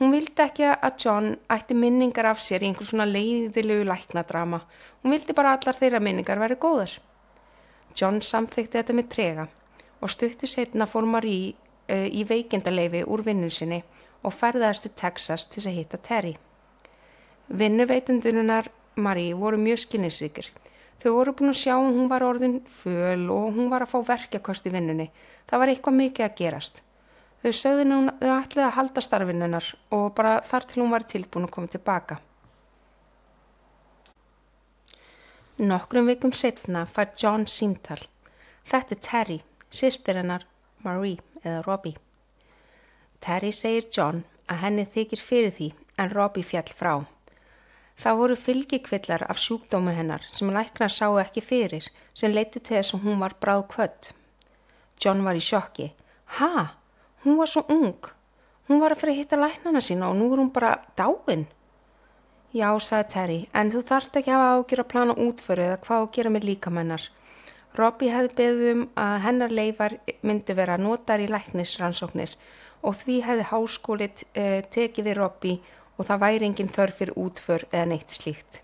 [0.00, 4.58] Hún vildi ekki að John ætti minningar af sér í einhvers svona leiðilegu læknadrama.
[5.02, 6.94] Hún vildi bara allar þeirra minningar verið góðar.
[7.94, 9.44] John samþykti þetta með trega
[10.02, 13.84] og stuttu setna fór Marie uh, í veikindaleifi úr vinnun sinni
[14.24, 16.34] og ferðaðist til Texas til að hitta Terry.
[17.48, 20.50] Vinnuveitundunnar Marie voru mjög skinnisríkir.
[21.02, 24.66] Þau voru búin að sjá hún var orðin föl og hún var að fá verkjakost
[24.66, 25.08] í vinnunni.
[25.46, 26.83] Það var eitthvað mikið að gerast.
[27.44, 31.44] Þau sögðu nú þau ætlaði að halda starfinnunar og bara þar til hún var tilbúin
[31.44, 32.16] að koma tilbaka.
[35.60, 37.98] Nokkrum vikum setna fær John símtal.
[38.64, 39.36] Þetta er Terry,
[39.68, 40.46] sýstir hennar
[40.86, 41.98] Marie eða Robbie.
[43.20, 45.68] Terry segir John að henni þykir fyrir því
[46.00, 46.94] en Robbie fjall frá.
[48.00, 52.96] Það voru fylgikvillar af sjúkdómi hennar sem læknar sáu ekki fyrir sem leitu til þess
[52.96, 54.10] að hún var bráð kvött.
[54.96, 55.92] John var í sjokki.
[56.40, 56.80] Hæ?
[57.24, 57.96] Hún var svo ung.
[58.68, 61.46] Hún var að fyrir að hitta læknana sína og nú er hún bara dáin.
[62.54, 66.02] Já, sagði Terry, en þú þarft ekki að hafa ágjur að plana útföru eða hvað
[66.04, 67.06] að gera með líkamennar.
[67.74, 72.36] Robbie hefði beðið um að hennar leifar myndi vera notar í læknisrannsóknir
[72.86, 75.58] og því hefði háskólit eh, tekið við Robbie
[75.96, 78.60] og það væri enginn þörf fyrir útför eða neitt slíkt.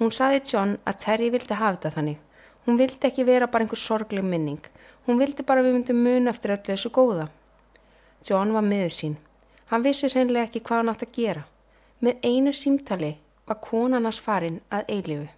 [0.00, 2.18] Hún saði John að Terry vildi hafa þetta þannig.
[2.66, 4.64] Hún vildi ekki vera bara einhver sorgleg minning.
[5.06, 7.28] Hún vildi bara við myndum mun eftir öllu þessu góða.
[8.28, 9.16] John var miður sín.
[9.70, 11.44] Hann vissi hreinlega ekki hvað hann átt að gera.
[12.00, 13.12] Með einu símtali
[13.46, 15.28] var konarnas farin að eilifu.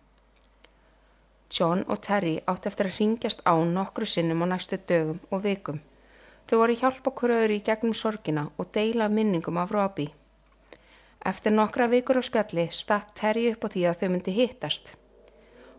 [1.52, 5.82] John og Terry átt eftir að ringjast á nokkru sinnum á næstu dögum og vikum.
[6.48, 10.14] Þau voru hjálpa hverju í gegnum sorgina og deila minningum af Robbie.
[11.24, 14.94] Eftir nokkra vikur á spjalli stakk Terry upp á því að þau myndi hittast.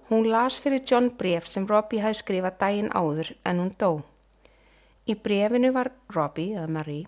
[0.10, 4.04] Hún las fyrir John bref sem Robbie hafi skrifað daginn áður en hún dó.
[5.10, 7.08] Í brefinu var Robbie, eða Marie,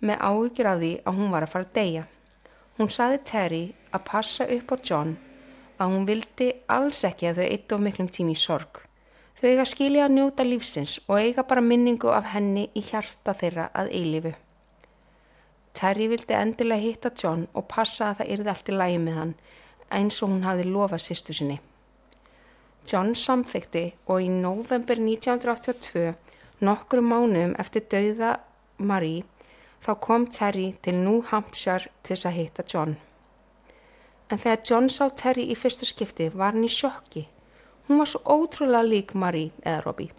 [0.00, 2.04] með áhyggjur af því að hún var að fara að deyja.
[2.78, 5.16] Hún saði Terry að passa upp á John
[5.80, 8.84] að hún vildi alls ekki að þau eitt of miklum tími í sorg
[9.40, 13.70] Þau eiga skilja að njóta lífsins og eiga bara minningu af henni í hjarta þeirra
[13.72, 14.32] að eilifu.
[15.72, 19.32] Terry vildi endilega hitta John og passa að það yrði allt í lægi með hann
[19.96, 21.56] eins og hún hafði lofað sýstu sinni.
[22.84, 26.12] John samþykti og í november 1982,
[26.64, 28.36] nokkru mánuðum eftir dauða
[28.78, 29.24] Marie,
[29.84, 32.96] þá kom Terry til New Hampshire til þess að hitta John.
[34.30, 37.26] En þegar John sá Terry í fyrsta skipti var hann í sjokki.
[37.88, 40.12] Hún var svo ótrúlega lík Marie eða Robbie.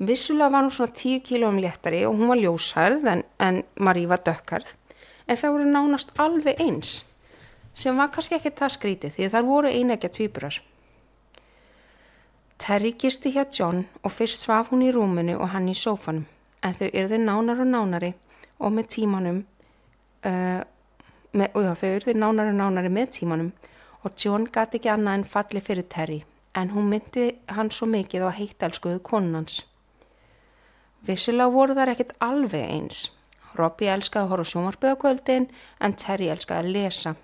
[0.00, 4.22] Vissulega var hún svona 10 kílóum léttari og hún var ljósharð en, en Marie var
[4.24, 4.74] dökkarð.
[5.28, 7.04] En það voru nánast alveg eins
[7.74, 10.56] sem var kannski ekki það skrítið því þar voru einægja tvíburar.
[12.60, 16.26] Terry gisti hjá John og fyrst svaf hún í rúminu og hann í sófanum
[16.60, 18.10] en þau yrðu nánar og nánari
[18.60, 19.38] og með tímanum
[20.28, 20.60] uh,
[21.32, 23.54] með, og já, þau yrðu nánar og nánari með tímanum
[24.04, 26.18] og John gati ekki annað en falli fyrir Terry
[26.54, 29.62] en hún myndi hann svo mikið á heittelskuðu konunans.
[31.06, 33.06] Vissilega voru þar ekkit alveg eins.
[33.56, 35.48] Robbie elskaði að horfa sjómarbyðakvöldin
[35.80, 37.14] en Terry elskaði að lesa.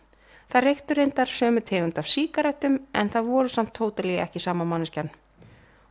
[0.46, 5.10] Það reyktur reyndar sömu tegund af síkaretum en það voru samt tótali ekki sama manneskjan.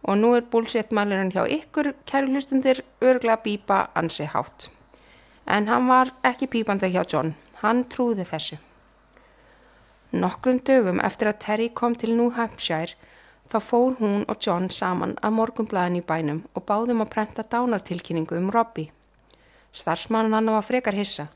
[0.06, 4.70] Og nú er búlséttmælirinn hjá ykkur, kæri hlustundir, örgla bípa ansi hátt.
[5.48, 8.58] En hann var ekki pípandi hjá John, hann trúði þessu.
[10.14, 12.94] Nokkrum dögum eftir að Terry kom til New Hampshire
[13.52, 18.38] þá fór hún og John saman að morgumblæðin í bænum og báðum að prenta dánartilkynningu
[18.38, 18.92] um Robbie.
[19.76, 21.28] Starfsmannan hann var frekar hissa.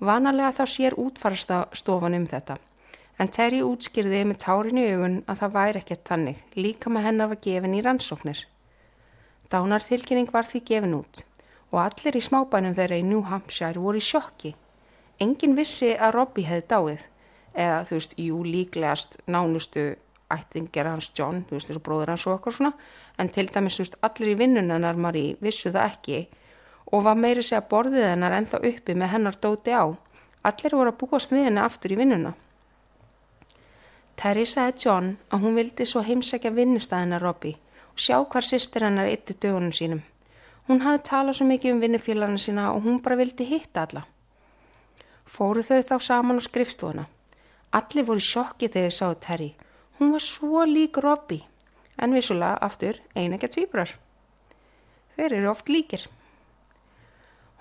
[0.00, 2.58] Vanalega þá sér útfarastofan um þetta.
[3.16, 7.30] En Terry útskýrði með tárin í augun að það væri ekkert þannig, líka með hennar
[7.30, 8.42] var gefin í rannsóknir.
[9.48, 11.24] Dánartilkynning var því gefin út
[11.72, 14.52] og allir í smábænum þeirra í New Hampshire voru í sjokki.
[15.20, 17.02] Engin vissi að Robbie hefði dáið,
[17.56, 19.86] eða þú veist, jú líklegast nánustu
[20.32, 22.72] ættingera hans John, þú veist, þessu bróður hans og okkur svona,
[23.18, 26.22] en til dæmis, þú veist, allir í vinnunennar Marie vissu það ekki
[26.94, 29.90] og var meiri segja borðið hennar ennþá uppi með hennar dóti á.
[30.46, 32.36] Allir voru að búast við henni aftur í vinnuna.
[34.16, 37.58] Terry sagði John að hún vildi svo heimsækja vinnustæðina Robbie
[37.92, 40.00] og sjá hvar sýstir hennar eitti dögunum sínum.
[40.68, 44.06] Hún hafði talað svo mikið um vinnufélarna sína og hún bara vildi hitta alla.
[45.26, 47.04] Fóru þau þá saman á skrifstofuna.
[47.76, 49.50] Allir voru sjokki þegar þau sáðu Terry.
[49.98, 51.44] Hún var svo lík Robbie,
[51.98, 53.92] en vissulega aftur einægja tvíbrar.
[55.16, 56.08] Þeir eru oft líkir.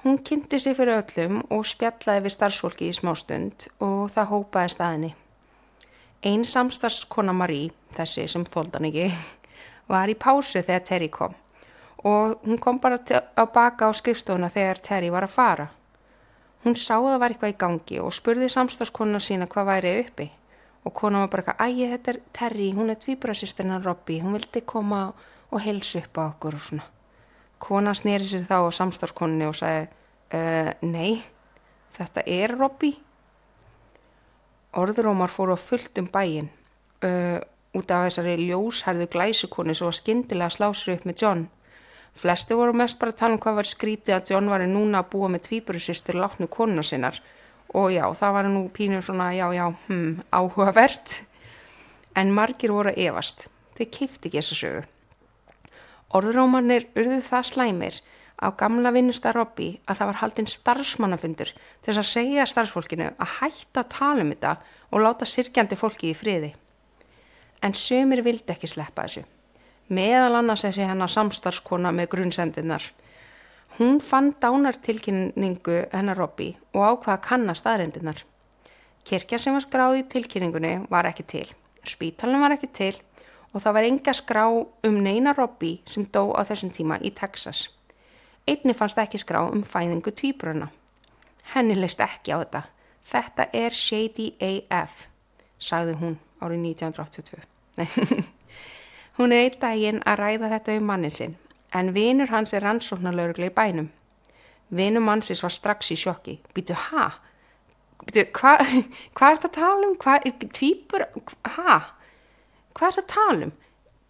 [0.04, 5.13] Hún kynnti sig fyrir öllum og spjallaði við starfsfólki í smástund og það hópaði staðinni.
[6.23, 9.10] Einn samstarfskona Marie, þessi sem þóldan ekki,
[9.91, 11.36] var í pásu þegar Terry kom
[12.06, 12.99] og hún kom bara
[13.34, 15.67] á baka á skrifstofuna þegar Terry var að fara.
[16.63, 20.28] Hún sá að það var eitthvað í gangi og spurði samstarfskona sína hvað væri uppi
[20.86, 24.38] og kona var bara eitthvað, æg þetta er Terry, hún er tvíbrasisturinn að Robbie, hún
[24.38, 24.99] vildi koma
[25.49, 26.86] og helsa upp á okkur og svona.
[27.58, 29.88] Kona snýri sér þá á samstarfskonni og sagði,
[30.38, 31.23] uh, nei,
[31.97, 32.99] þetta er Robbie
[34.75, 36.49] orðrómar fóru á fullt um bæin
[37.03, 37.39] uh,
[37.75, 41.45] út af þessari ljósherðu glæsukonni sem var skindilega slásri upp með John.
[42.15, 45.09] Flesti voru mest bara að tala um hvað var skrítið að John var núna að
[45.11, 47.19] búa með tvíburusistur látnu konuna sinnar
[47.75, 51.21] og já, það var nú pínur svona, já, já, hmm, áhugavert.
[52.15, 53.49] En margir voru að evast.
[53.75, 54.83] Þau keifti ekki þessa sögu.
[56.15, 57.97] Orðrómanir urðu það slæmir
[58.41, 63.34] á gamla vinnusta Robby að það var haldinn starfsmannafundur til þess að segja starfsfólkinu að
[63.39, 64.56] hætta að tala um þetta
[64.91, 66.52] og láta sirkjandi fólki í friði.
[67.63, 69.24] En sömur vildi ekki sleppa þessu.
[69.95, 72.84] Meðal annars þessi hennar samstarfskona með grunnsendinnar.
[73.78, 78.24] Hún fann dánartilkynningu hennar Robby og ákvaða kannast aðrendinnar.
[79.06, 81.48] Kirkja sem var skráð í tilkynningunni var ekki til.
[81.86, 82.95] Spítalinn var ekki til
[83.54, 87.69] og það var enga skrá um neina Robby sem dó á þessum tíma í Texas.
[88.47, 90.67] Einni fannst ekki skrá um fæðingu tvíbruna.
[91.53, 92.62] Henni leist ekki á þetta.
[93.05, 95.08] Þetta er Shady AF,
[95.58, 97.41] sagði hún árið 1982.
[99.17, 101.36] hún er einn daginn að ræða þetta um mannin sinn,
[101.73, 103.89] en vinur hans er rannsóknarlauruglega í bænum.
[104.69, 106.39] Vinur mannsins var strax í sjokki.
[106.53, 107.12] Býtu, ha?
[108.05, 108.62] Býtu, hvað
[109.13, 109.97] hva er þetta að tala um?
[110.01, 111.08] Hvað er tvíbur?
[111.58, 111.79] Ha?
[112.73, 113.55] Hvað er þetta að tala um?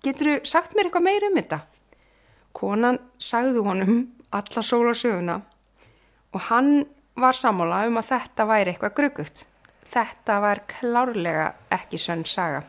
[0.05, 1.61] Getur þú sagt mér eitthvað meir um þetta?
[2.55, 3.97] Konan sagði honum
[4.31, 5.41] alla sólarsöguna
[6.33, 6.85] og hann
[7.15, 9.45] var sammála um að þetta væri eitthvað grugugt.
[9.85, 12.63] Þetta var klárlega ekki sönn saga.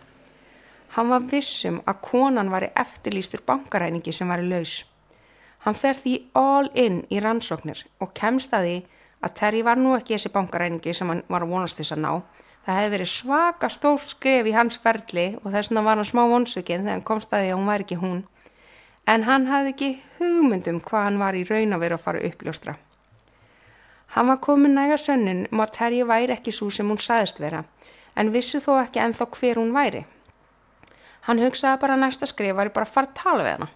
[0.94, 4.84] Hann var vissum að konan var eftirlýstur bankaræningi sem var laus.
[5.66, 8.76] Hann fer því all in í rannsóknir og kemst að því
[9.26, 12.12] að Terry var nú ekki þessi bankaræningi sem hann var að vonast þess að ná.
[12.66, 16.22] Það hefði verið svaka stórt skref í hans ferli og þess vegna var hann smá
[16.30, 18.22] vonsökinn þegar hann komst að því að hún var ekki hún.
[19.06, 22.76] En hann hafði ekki hugmyndum hvað hann var í raun að vera að fara uppljóstra.
[24.14, 27.64] Hann var komin næga sönnin um að Terji væri ekki svo sem hún saðist vera,
[28.16, 30.04] en vissu þó ekki enþá hver hún væri.
[31.26, 33.68] Hann hugsaði bara næsta skrif var bara að fara að tala við hana.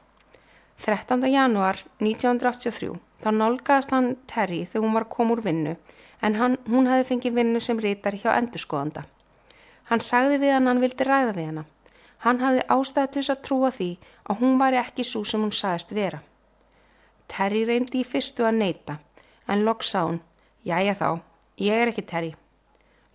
[0.80, 1.26] 13.
[1.28, 5.74] janúar 1983 þá nálgæðast hann Terry þegar hún var að koma úr vinnu
[6.24, 9.04] en hann, hún hefði fengið vinnu sem rítar hjá endurskoðanda.
[9.90, 11.66] Hann sagði við hann hann vildi ræða við hana.
[12.24, 13.90] Hann hafði ástæði til þess að trúa því
[14.28, 16.20] að hún væri ekki svo sem hún sagðist vera.
[17.30, 18.98] Terry reyndi í fyrstu að neyta
[19.50, 20.20] en loks sá hún,
[20.66, 21.08] jájá þá,
[21.58, 22.34] ég er ekki Terry.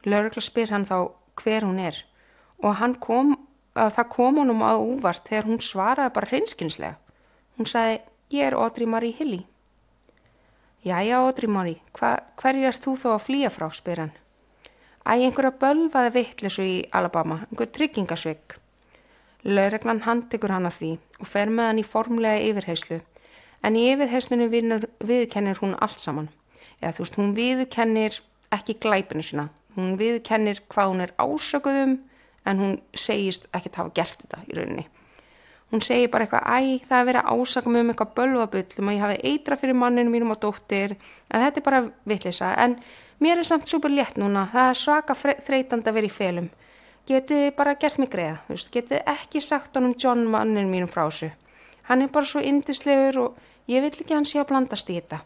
[0.05, 2.01] Lörgla spyr hann þá hver hún er
[2.63, 3.35] og kom,
[3.75, 6.97] það kom honum á úvart þegar hún svaraði bara hreinskinslega.
[7.57, 7.99] Hún sagði,
[8.31, 9.45] ég er Audrey Marie Hilly.
[10.83, 14.13] Jæja, Audrey Marie, hverju er þú þó að flýja frá, spyr hann.
[15.05, 18.57] Æ, einhverja bölvaði vittlisu í Alabama, einhver tryggingasvigg.
[19.45, 22.97] Laureglan handikur hann að því og fer með hann í formlega yfirheyslu,
[23.61, 26.31] en í yfirheyslunu viðkennir hún allt saman.
[26.81, 28.19] Eða þú veist, hún viðkennir
[28.55, 31.95] ekki glæpinu sína, hún viðkennir hvað hún er ásökuðum,
[32.45, 34.87] en hún segist ekki að hafa gert þetta í rauninni.
[35.73, 38.93] Hún segir bara eitthvað, æ, það er verið að ásaka mig um eitthvað bölvabullum og
[38.95, 40.93] ég hafi eitra fyrir manninu mínum og dóttir,
[41.29, 42.51] en þetta er bara vittlisa.
[42.61, 42.77] En
[43.21, 46.51] mér er samt super létt núna, það er svaka þreytand að vera í felum.
[47.05, 51.29] Getið bara gert mig greiða, veist, getið ekki sagt honum John manninu mínum frá þessu.
[51.85, 53.35] Hann er bara svo indislegur og
[53.69, 55.21] ég vil ekki hann sé að blandast í þetta.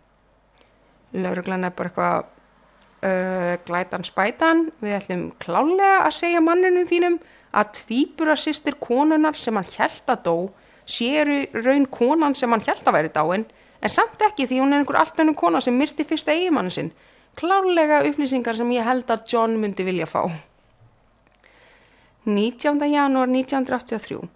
[1.15, 2.27] Lauruglan er bara eitthvað,
[3.07, 7.19] uh, glætan spætan, við ætlum klálega að segja manninu þínum
[7.55, 10.35] að tvíbura sýstir konunar sem hann held að dó
[10.89, 13.45] séru raun konan sem hann held að væri dáin
[13.79, 16.91] en samt ekki því hún er einhver allt ennum kona sem myrti fyrsta eigimannu sinn
[17.39, 20.25] klárlega upplýsingar sem ég held að John myndi vilja fá
[22.29, 22.85] 19.
[22.93, 24.29] janúar 1983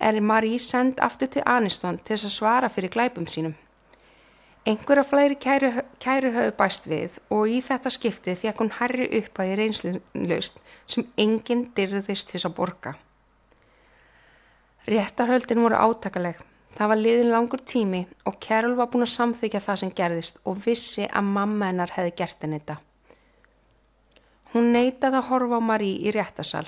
[0.00, 3.54] er Marie send aftur til Aniston til þess að svara fyrir glæpum sínum
[4.68, 5.70] Einhverja fleiri kæru,
[6.02, 10.58] kæru höfu bæst við og í þetta skiptið fekk hún herri upp að í reynslunlaust
[10.84, 12.92] sem enginn dyrðist þess að borga.
[14.88, 16.42] Réttarhöldin voru átakaleg.
[16.76, 20.60] Það var liðin langur tími og Carol var búin að samþykja það sem gerðist og
[20.66, 22.76] vissi að mamma hennar hefði gert henni þetta.
[24.52, 26.66] Hún neytaði að horfa á Marie í réttasal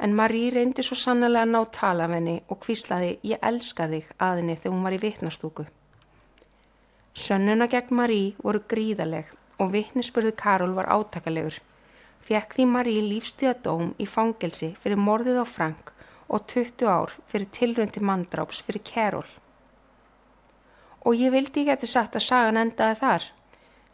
[0.00, 4.08] en Marie reyndi svo sannlega að ná tala af henni og kvíslaði ég elska þig
[4.16, 5.66] að henni þegar hún var í vitnastúku.
[7.14, 9.28] Sönnuna gegn Marí voru gríðaleg
[9.60, 11.58] og vittnisspörðu Karol var áttakalegur.
[12.24, 15.92] Fjekk því Marí lífstíðadóm í fangelsi fyrir morðið á Frank
[16.28, 19.28] og 20 ár fyrir tilröndi manndráps fyrir Karol.
[21.04, 23.30] Og ég vildi ekki að þetta sagt að sagan endaði þar.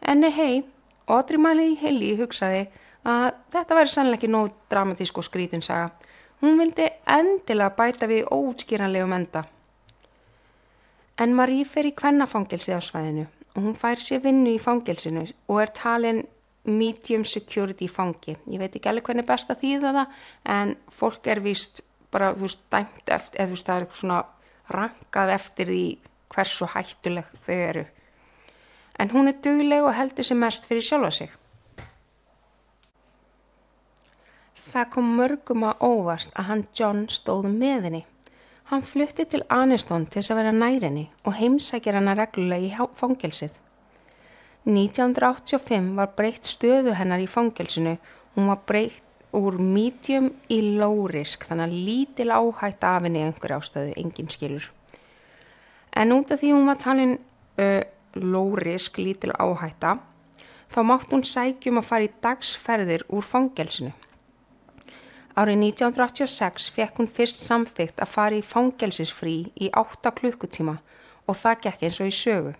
[0.07, 0.63] Enni hei,
[1.07, 5.91] Audrey Marie Hilly hugsaði að þetta væri sannlega ekki nóg dramatísk og skrítinsaga.
[6.41, 9.43] Hún vildi endilega bæta við óutskýranlegum enda.
[11.17, 15.61] En Marie fer í kvennafangilsi á svæðinu og hún fær sér vinnu í fangilsinu og
[15.63, 16.21] er talin
[16.67, 18.35] medium security fangi.
[18.45, 20.19] Ég veit ekki alveg hvernig best að þýða það
[20.57, 24.19] en fólk er vist bara, þú veist, dæmt eftir, eða þú veist, það er svona
[24.75, 25.83] rankað eftir því
[26.35, 27.85] hversu hættuleg þau eru.
[28.99, 31.31] En hún er dugleg og heldur sér mest fyrir sjálfa sig.
[34.67, 38.03] Það kom mörgum að óvart að hann John stóð með henni.
[38.67, 43.53] Hann flutti til Aniston til þess að vera nærinni og heimsækir hana reglulega í fangelsið.
[44.67, 47.93] 1985 var breytt stöðu hennar í fangelsinu,
[48.35, 49.03] hún var breytt
[49.37, 54.67] úr medium í low risk, þannig að lítil áhætt af henni einhver ástöðu, engin skilur.
[55.95, 57.81] En út af því hún var talin uh,
[58.19, 59.95] low risk, lítil áhætta,
[60.75, 63.93] þá mátt hún sækjum að fara í dagsferðir úr fangelsinu.
[65.37, 70.79] Árið 1986 fekk hún fyrst samþygt að fara í fangelsisfrí í 8 klukkutíma
[71.29, 72.53] og það gekk eins og í sögu.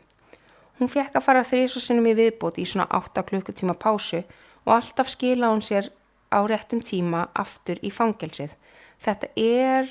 [0.77, 4.19] Hún fekk að fara þrís og sinnum í viðbót í svona 8 klukkutíma pásu
[4.67, 5.89] og alltaf skila hún sér
[6.29, 8.53] á réttum tíma aftur í fangelsið.
[9.01, 9.89] Þetta er,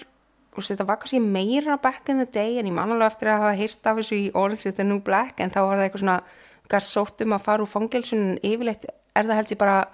[0.55, 3.43] og þetta var kannski meira back in the day en ég man alveg eftir að
[3.43, 6.21] hafa hýrt af þessu í is the New Black en þá var það eitthvað svona
[6.71, 9.89] garsóttum að fara úr fangelsunin yfirleitt er það held ég bara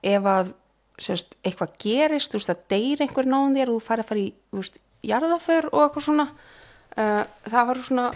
[0.00, 0.54] ef að
[1.02, 4.22] sérst, eitthvað gerist, þú veist, að deyr einhver náðum þér og þú færði að fara
[4.22, 8.06] í, þú veist, jarðaför og eitthvað svona uh, það var svona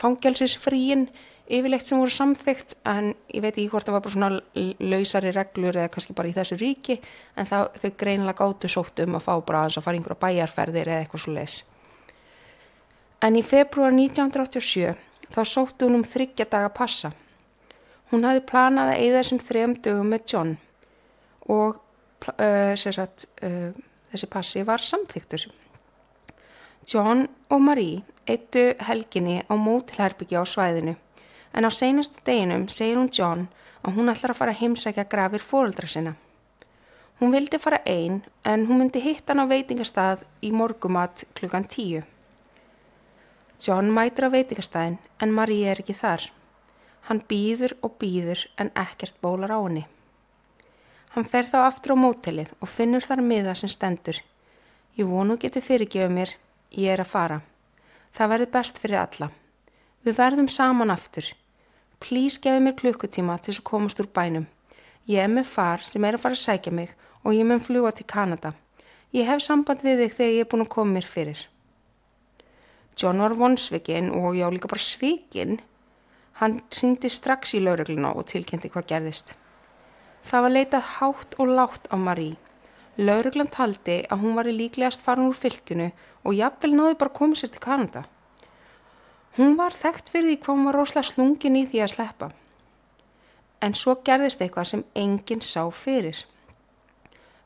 [0.00, 1.08] fangelsisfríin
[1.50, 5.80] yfirleitt sem voru samþygt en ég veit ekki hvort það var bara svona lausari reglur
[5.80, 7.00] eða kannski bara í þessu ríki
[7.34, 11.02] en það, þau greinilega gáttu sótt um að fá bara að fara einhverja bæjarferðir eða
[11.02, 11.56] eitthvað svo leiðis
[13.20, 14.94] en í februar 1987
[15.30, 17.12] þá sóttu hún um þryggja daga passa.
[18.10, 20.56] Hún hafði planað að eða þessum þrejum dögum með John
[21.50, 21.78] og
[22.28, 23.70] uh, sagt, uh,
[24.12, 25.46] þessi passi var samþyktur.
[26.90, 30.96] John og Marie eittu helginni á mótilherbyggja á svæðinu
[31.54, 33.48] en á seinastu deginum segir hún John
[33.82, 36.14] að hún ætlar að fara að heimsækja grafir fóruldra sinna.
[37.20, 42.02] Hún vildi fara einn en hún myndi hitt hann á veitingastað í morgumat klukkan tíu.
[43.60, 46.30] John mætir á veitingastæðin en Marie er ekki þar.
[47.08, 49.84] Hann býður og býður en ekkert bólar á henni.
[51.14, 54.20] Hann fer þá aftur á mótelið og finnur þar miða sem stendur.
[54.94, 56.36] Ég vonu getur fyrirgjöfu mér,
[56.70, 57.40] ég er að fara.
[58.14, 59.30] Það verður best fyrir alla.
[60.06, 61.26] Við verðum saman aftur.
[62.00, 64.46] Plís gefi mér klukkutíma til þess að komast úr bænum.
[65.10, 66.94] Ég er með far sem er að fara að sækja mig
[67.24, 68.54] og ég mun fljúa til Kanada.
[69.12, 71.42] Ég hef samband við þig þegar ég er búin að koma mér fyrir.
[73.00, 75.58] John var vonsvikinn og já líka bara svikinn.
[76.38, 79.34] Hann ringdi strax í laurugluna og tilkynnti hvað gerðist.
[80.26, 82.38] Það var leitað hátt og látt á Marie.
[83.00, 85.90] Lauruglan taldi að hún var í líklegast farin úr fylginu
[86.24, 88.02] og jafnvel náði bara koma sér til Kanada.
[89.38, 92.28] Hún var þekkt fyrir því hvað hún var rosalega slungin í því að sleppa.
[93.64, 96.26] En svo gerðist eitthvað sem enginn sá fyrir.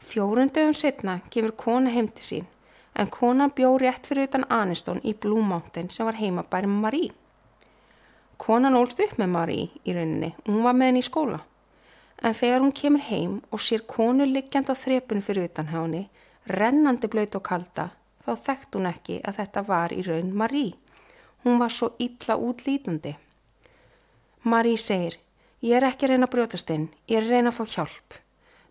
[0.05, 2.51] Fjórundöfum setna kemur kona heim til sín
[2.95, 7.13] en konan bjó rétt fyrir utan Aniston í Blue Mountain sem var heimabæri með Marie.
[8.39, 11.41] Konan ólst upp með Marie í rauninni og hún var með henni í skóla.
[12.25, 16.07] En þegar hún kemur heim og sér konu liggjand á þrepun fyrir utan henni,
[16.49, 17.91] rennandi blöyt og kalda,
[18.25, 20.73] þá þekkt hún ekki að þetta var í raun Marie.
[21.45, 23.13] Hún var svo illa útlítandi.
[24.49, 25.19] Marie segir,
[25.61, 28.19] ég er ekki að reyna að brjótast inn, ég er að reyna að fá hjálp.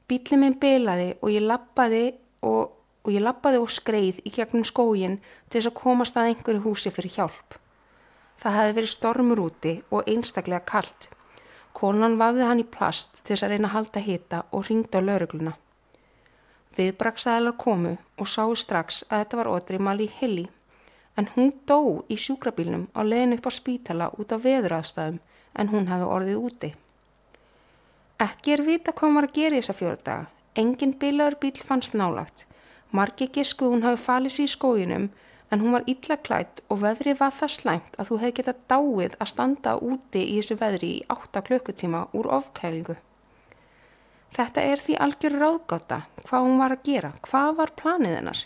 [0.09, 2.05] Bílið minn beilaði og ég lappaði
[2.41, 2.73] og,
[3.05, 7.59] og og skreið í gegnum skógin til þess að komast að einhverju húsi fyrir hjálp.
[8.41, 11.09] Það hefði verið stormur úti og einstaklega kallt.
[11.73, 15.01] Konan vafði hann í plast til þess að reyna að halda hita og ringdi á
[15.01, 15.53] laurugluna.
[16.77, 20.45] Viðbraksæðilar komu og sáu strax að þetta var Audrey Mali Hilli
[21.17, 25.19] en hún dó í sjúkrabílnum á leðin upp á spítala út af veðuraðstæðum
[25.53, 26.71] en hún hefði orðið úti.
[28.23, 30.25] Ekki er vita hvað var að gera í þessa fjördaga.
[30.55, 32.45] Engin bilaður bíl fannst nálagt.
[32.93, 35.07] Margi gisku hún hafi falið sér í skóginum
[35.53, 39.17] en hún var illa klætt og veðri var það slæmt að þú hefði getað dáið
[39.21, 42.95] að standa úti í þessu veðri í 8 klukkutíma úr ofkælingu.
[44.33, 48.41] Þetta er því algjör ráðgáta hvað hún var að gera, hvað var planið hennar.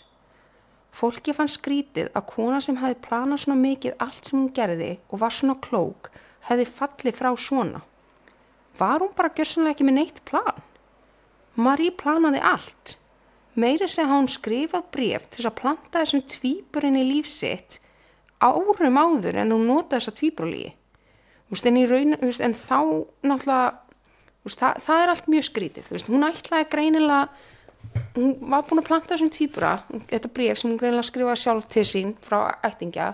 [0.92, 5.22] Fólki fann skrítið að kona sem hefði planað svona mikið allt sem hún gerði og
[5.24, 6.10] var svona klók
[6.50, 7.80] hefði fallið frá svona.
[8.76, 10.60] Var hún bara gjörsanlega ekki með neitt plan?
[11.56, 12.97] Marie planaði allt.
[13.58, 17.80] Meiri segja hún skrifað bref til að planta þessum tvíburinn í lífsitt
[18.38, 20.72] árum áður en hún nota þessa tvíbrulíi.
[21.48, 22.78] En, en þá
[23.24, 23.68] náttúrulega,
[24.46, 25.88] það, það er allt mjög skrítið.
[26.12, 27.22] Hún ætlaði greinilega
[28.16, 29.72] hún var búin að planta þessum týpura
[30.10, 33.12] þetta bref sem hún greinlega skrifaði sjálf til sín frá ættingja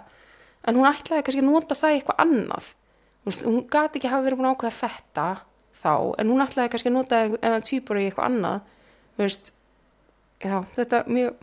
[0.65, 2.71] en hún ætlaði kannski að nota það í eitthvað annað
[3.27, 5.27] veist, hún gati ekki hafa verið búin að ákveða þetta
[5.83, 8.59] þá en hún ætlaði kannski að nota enna týpura í eitthvað annað
[9.21, 9.53] veist,
[10.45, 11.41] já, þetta er mjög,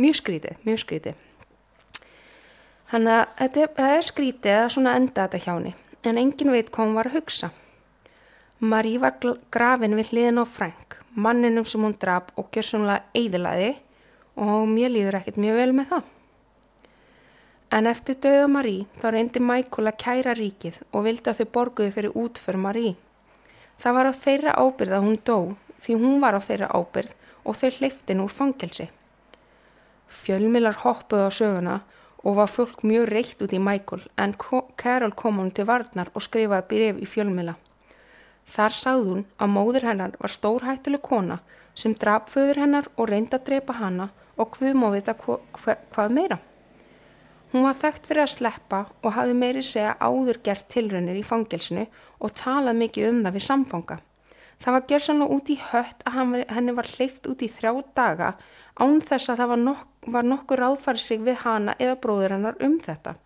[0.00, 1.20] mjög skrítið mjög skrítið
[2.92, 6.88] þannig að þetta er skrítið að svona enda þetta hjá henni en engin veit hvað
[6.88, 7.52] hún var að hugsa
[8.62, 9.16] Marí var
[9.50, 13.72] grafin við hliðin á Frank manninum sem hún draf og gjör svonlega eiðilaði
[14.40, 16.04] og mér líður ekkert mjög vel með það.
[17.72, 21.94] En eftir döða Marí þá reyndi Michael að kæra ríkið og vildi að þau borguði
[21.96, 22.94] fyrir útför Marí.
[23.80, 25.38] Það var á þeirra ábyrð að hún dó
[25.82, 27.14] því hún var á þeirra ábyrð
[27.44, 28.88] og þau hleyftin úr fangelsi.
[30.12, 31.76] Fjölmilar hoppuði á söguna
[32.22, 34.34] og var fólk mjög reykt út í Michael en
[34.76, 37.56] Carol kom hún til varnar og skrifaði bref í fjölmila.
[38.46, 41.40] Þar sagði hún að móður hennar var stórhættuleg kona
[41.74, 45.76] sem draf föður hennar og reyndi að drepa hana og hvum á þetta hva, hva,
[45.94, 46.38] hvað meira.
[47.52, 51.84] Hún var þekkt fyrir að sleppa og hafi meiri segja áður gert tilraunir í fangilsinu
[52.20, 53.98] og talað mikið um það við samfanga.
[54.62, 56.18] Það var gerðsanlega út í hött að
[56.54, 58.28] henni var hleyft út í þrjá daga
[58.78, 62.58] án þess að það var, nok var nokkur ráðfarið sig við hana eða bróður hennar
[62.62, 63.16] um þetta.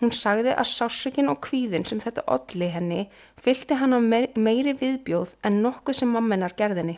[0.00, 3.02] Hún sagði að sásökin og kvíðin sem þetta olli henni
[3.40, 6.96] fylgti hann á meiri viðbjóð en nokkuð sem mammenar gerðinni.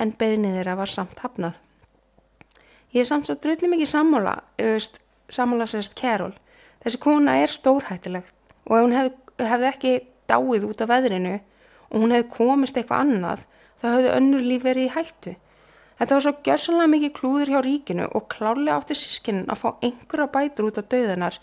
[0.00, 1.58] En beðnið þeirra var samt hafnað.
[2.92, 4.38] Ég er samt svo drulli mikið sammála,
[5.32, 6.32] sammála sérst Kjæról.
[6.84, 8.32] Þessi kona er stórhættilegt
[8.64, 9.92] og ef hún hef, hefði ekki
[10.32, 11.36] dáið út af veðrinu
[11.92, 13.46] og hún hefði komist eitthvað annað
[13.80, 15.34] þá hefði önnur líf verið í hættu.
[15.98, 20.30] Þetta var svo gjörsanlega mikið klúður hjá ríkinu og klárlega átti sískinn að fá einhverja
[20.34, 21.38] bætur út á döðunar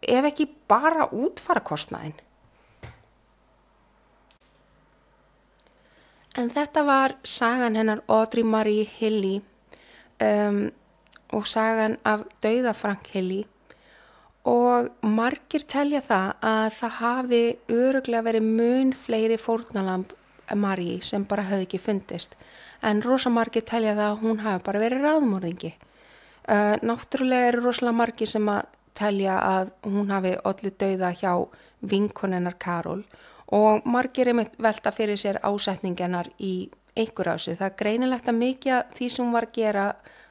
[0.00, 2.16] ef ekki bara útfara kostnaðin.
[6.38, 9.40] En þetta var sagan hennar Audrey Marie Hilly
[10.22, 10.70] um,
[11.34, 13.44] og sagan af döða Frank Hilly
[14.48, 20.16] og margir telja það að það hafi öruglega verið mun fleiri fórnalamb
[20.56, 22.34] Marí sem bara hefði ekki fundist
[22.82, 25.72] en rosa margir telja það að hún hafi bara verið ráðmórðingi.
[26.50, 31.32] Uh, náttúrulega eru rosalega margir sem að telja að hún hafi allir dauða hjá
[31.80, 33.04] vinkonennar Karol
[33.52, 37.54] og margir er velta fyrir sér ásetningennar í einhver ásu.
[37.54, 39.86] Það er greinilegt að mikið því sem hún var að gera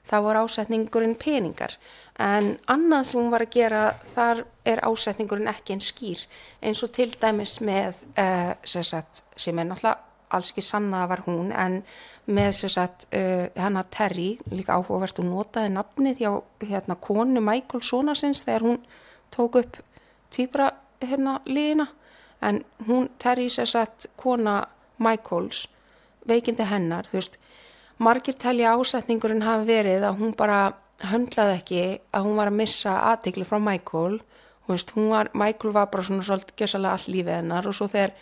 [0.10, 1.78] það voru ásetningurinn peningar.
[2.20, 3.84] En annað sem hún var að gera
[4.16, 6.26] þar er ásetningurinn ekki en skýr.
[6.62, 11.52] Eins og til dæmis með uh, sagt, sem er náttúrulega alls ekki sanna var hún
[11.56, 11.82] en
[12.30, 16.32] með sagt uh, hennar Terry líka áhugavert og notaði nafnið hjá
[16.70, 18.80] hérna konu Michael Sonarsins þegar hún
[19.34, 19.80] tók upp
[20.34, 20.70] týpra
[21.02, 21.88] hérna lína
[22.46, 24.62] en hún Terry sem sagt kona
[25.02, 25.66] Michaels
[26.30, 27.40] veikindi hennar þú veist
[28.00, 30.60] margir telja ásetningurinn hafi verið að hún bara
[31.10, 31.84] höndlaði ekki
[32.16, 34.20] að hún var að missa aðtikli frá Michael.
[34.70, 38.14] Veist, var, Michael var bara svona svolítið gjössalega all lífið hennar og svo þegar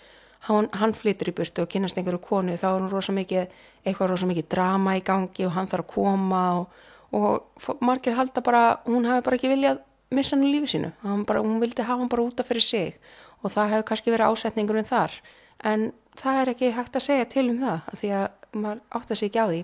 [0.47, 4.13] hann, hann flyttur í burtu og kynast einhverju konu þá er hún rosa mikið, eitthvað
[4.13, 6.79] rosa mikið drama í gangi og hann þarf að koma og,
[7.17, 9.83] og margir halda bara hún hafi bara ekki viljað
[10.15, 10.93] missa hann í lífið sínu.
[11.27, 12.97] Bara, hún vildi hafa hann bara útaf fyrir sig
[13.43, 15.19] og það hefur kannski verið ásetningurinn þar.
[15.67, 19.19] En það er ekki hægt að segja til um það því að maður átt að
[19.19, 19.61] segja ekki á því.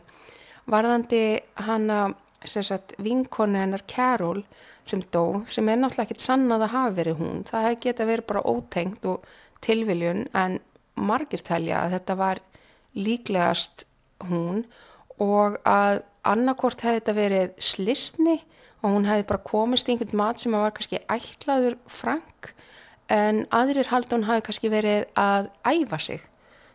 [0.74, 1.24] Varðandi
[1.68, 2.00] hana
[3.04, 4.44] vinkonu hennar Carol
[4.84, 8.44] sem dó, sem er náttúrulega ekkit sannað að hafa verið hún, það geta verið bara
[8.44, 9.28] ótengt og
[9.64, 10.58] tilviljun en
[11.00, 12.42] margir telja að þetta var
[12.94, 13.86] líklegast
[14.28, 14.66] hún
[15.24, 18.36] og að annarkort hefði þetta verið slisni
[18.84, 22.52] og hún hefði bara komist í einhvern mat sem var kannski ætlaður frank
[23.12, 26.22] en aðrir halda hún hafi kannski verið að æfa sig.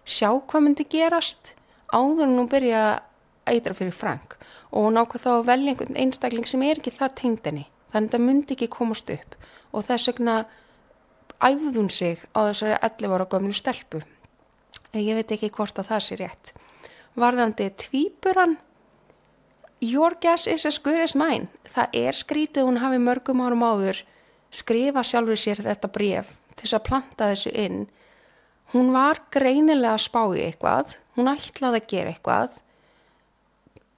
[0.08, 1.52] Sjá hvað myndi gerast
[1.92, 4.36] áður hún byrja að eitra fyrir Frank
[4.68, 8.14] og hún ákvað þá að velja einhvern einstakling sem er ekki það tengdeni þannig að
[8.14, 9.36] það myndi ekki komast upp.
[9.72, 10.36] Og þess vegna
[11.44, 14.00] æfði hún sig á þessari 11 ára gömlu stelpu.
[14.96, 16.52] Ég veit ekki hvort að það sé rétt.
[17.18, 18.56] Varðandi tvíburan
[19.80, 21.48] your guess is as good as mine.
[21.68, 24.02] Það er skrítið hún hafi mörgum árum áður
[24.50, 27.84] skrifa sjálfur sér þetta bref til þess að planta þessu inn.
[28.72, 32.58] Hún var greinilega að spá í eitthvað hún ætlaði að gera eitthvað.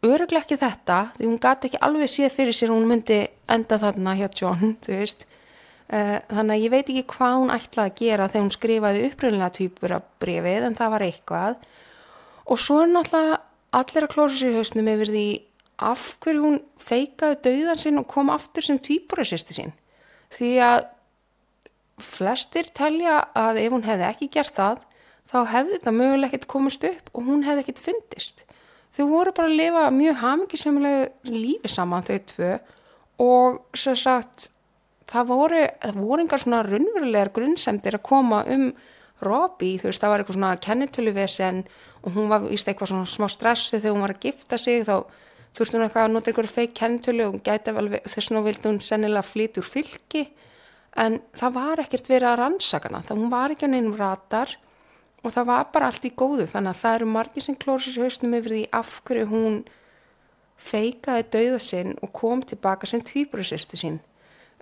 [0.01, 3.21] Öruglega ekki þetta því hún gæti ekki alveg séð fyrir sér hún myndi
[3.53, 5.27] enda þarna hjá John veist.
[5.91, 9.55] Uh, þannig að ég veit ekki hvað hún ætlaði að gera þegar hún skrifaði uppröðinlega
[9.57, 11.65] týpur af brefið en það var eitthvað.
[12.51, 13.41] Og svo er náttúrulega
[13.81, 15.27] allir að klóra sér hausnum yfir því
[15.91, 19.75] af hverju hún feikaði dauðan sinn og kom aftur sem týpurasisti sín.
[20.31, 20.79] Því að
[22.01, 24.87] flestir telja að ef hún hefði ekki gert það
[25.31, 28.45] þá hefði þetta möguleg ekkert komist upp og hún hefði ekkert fundist.
[28.91, 32.55] Þau voru bara að lifa mjög hamingisemulegu lífi saman þau tvö
[33.23, 34.51] og svo sagt
[35.11, 38.71] það voru, það voru engar svona raunverulegar grunnsendir að koma um
[39.21, 41.65] Robbie, þú veist það var eitthvað svona kennitöluvesen
[42.01, 44.95] og hún var íst eitthvað svona smá stressu þegar hún var að gifta sig þá
[45.57, 48.71] þurfti hún eitthvað að nota einhverju feik kennitölu og hún gæti vel þess vegna vildi
[48.71, 50.25] hún sennilega flýt úr fylki
[51.05, 54.57] en það var ekkert verið að rannsakana, það hún var ekki á neinum ratar
[55.21, 56.47] og það var bara allt í góðu.
[56.51, 59.61] Þannig að það eru margir sem klórsins hausnum yfir því af hverju hún
[60.61, 64.01] feikaði dauða sinn og kom tilbaka sem tvíbröðsistu sín.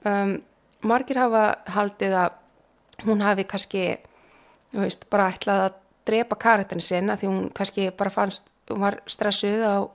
[0.06, 0.38] Um,
[0.86, 1.44] margir hafa
[1.74, 3.84] haldið að hún hafi kannski
[4.74, 8.98] veist, bara ætlað að drepa karakterin sinn að því hún kannski bara fannst hún var
[9.08, 9.88] stressuð að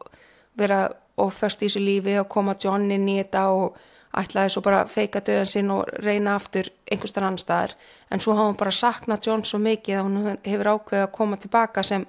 [0.60, 0.84] vera
[1.20, 3.80] oförst í þessu lífi og koma John inn í þetta og
[4.18, 7.74] ætlaði svo bara feika döðan sinn og reyna aftur einhverstar annar staðar.
[8.12, 11.40] En svo hafa hún bara saknað John svo mikið að hún hefur ákveðið að koma
[11.42, 12.06] tilbaka sem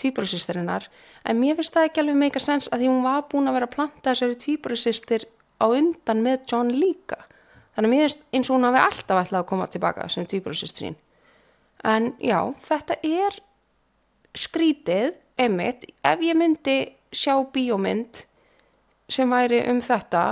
[0.00, 0.88] tvíbúrisistirinnar
[1.24, 3.68] en mér finnst það ekki alveg meika sens að því hún var búin að vera
[3.70, 5.28] að planta þessari tvíbúrisistir
[5.62, 7.20] á undan með John líka.
[7.76, 10.98] Þannig að mér finnst eins og hún hafi alltaf ætlað að koma tilbaka sem tvíbúrisistirinn
[11.84, 13.38] en já, þetta er
[14.34, 16.78] skrítið, emitt ef ég myndi
[17.14, 18.24] sjá bíómynd
[19.10, 20.24] sem væri um þetta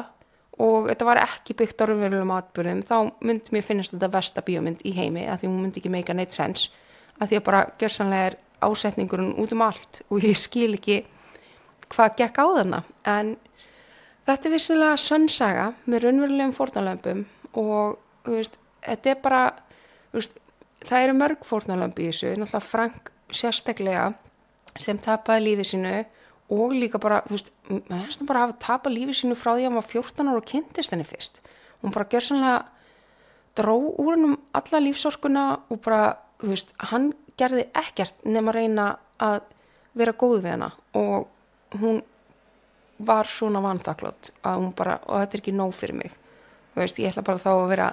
[0.62, 4.84] og þetta var ekki byggt á raunverulegum atbyrðum þá myndi mér finnast þetta versta bíómynd
[4.86, 6.68] í heimi að því hún myndi ekki meika neitt sens
[7.18, 11.02] að því að bara gjörsanlega er ásetningurinn út um allt og ég skil ekki
[11.92, 12.80] hvað gekk á þarna.
[13.08, 13.34] En
[14.28, 17.24] þetta er vissilega sönnsaga með raunverulegum fórnalömpum
[17.58, 17.98] og
[18.28, 19.42] veist, þetta er bara
[20.14, 20.38] veist,
[20.86, 22.32] það eru mörg fórnalömpi í þessu.
[22.36, 24.12] Náttúrulega Frank sérstaklega
[24.80, 25.94] sem tapaði lífið sinu
[26.52, 29.66] og líka bara, þú veist, maður hefðist bara að hafa tapað lífið sínu frá því
[29.68, 31.42] að maður 14 ára og kynntist henni fyrst.
[31.82, 32.58] Hún bara gjör sannlega,
[33.58, 38.86] dró úr hennum alla lífsorskuna og bara, þú veist, hann gerði ekkert nema að reyna
[39.22, 39.40] að
[39.98, 41.28] vera góð við hennar og
[41.80, 42.02] hún
[43.02, 46.12] var svona vanþaklott að hún bara, og þetta er ekki nóg fyrir mig.
[46.74, 47.88] þú veist, ég ætla bara þá að vera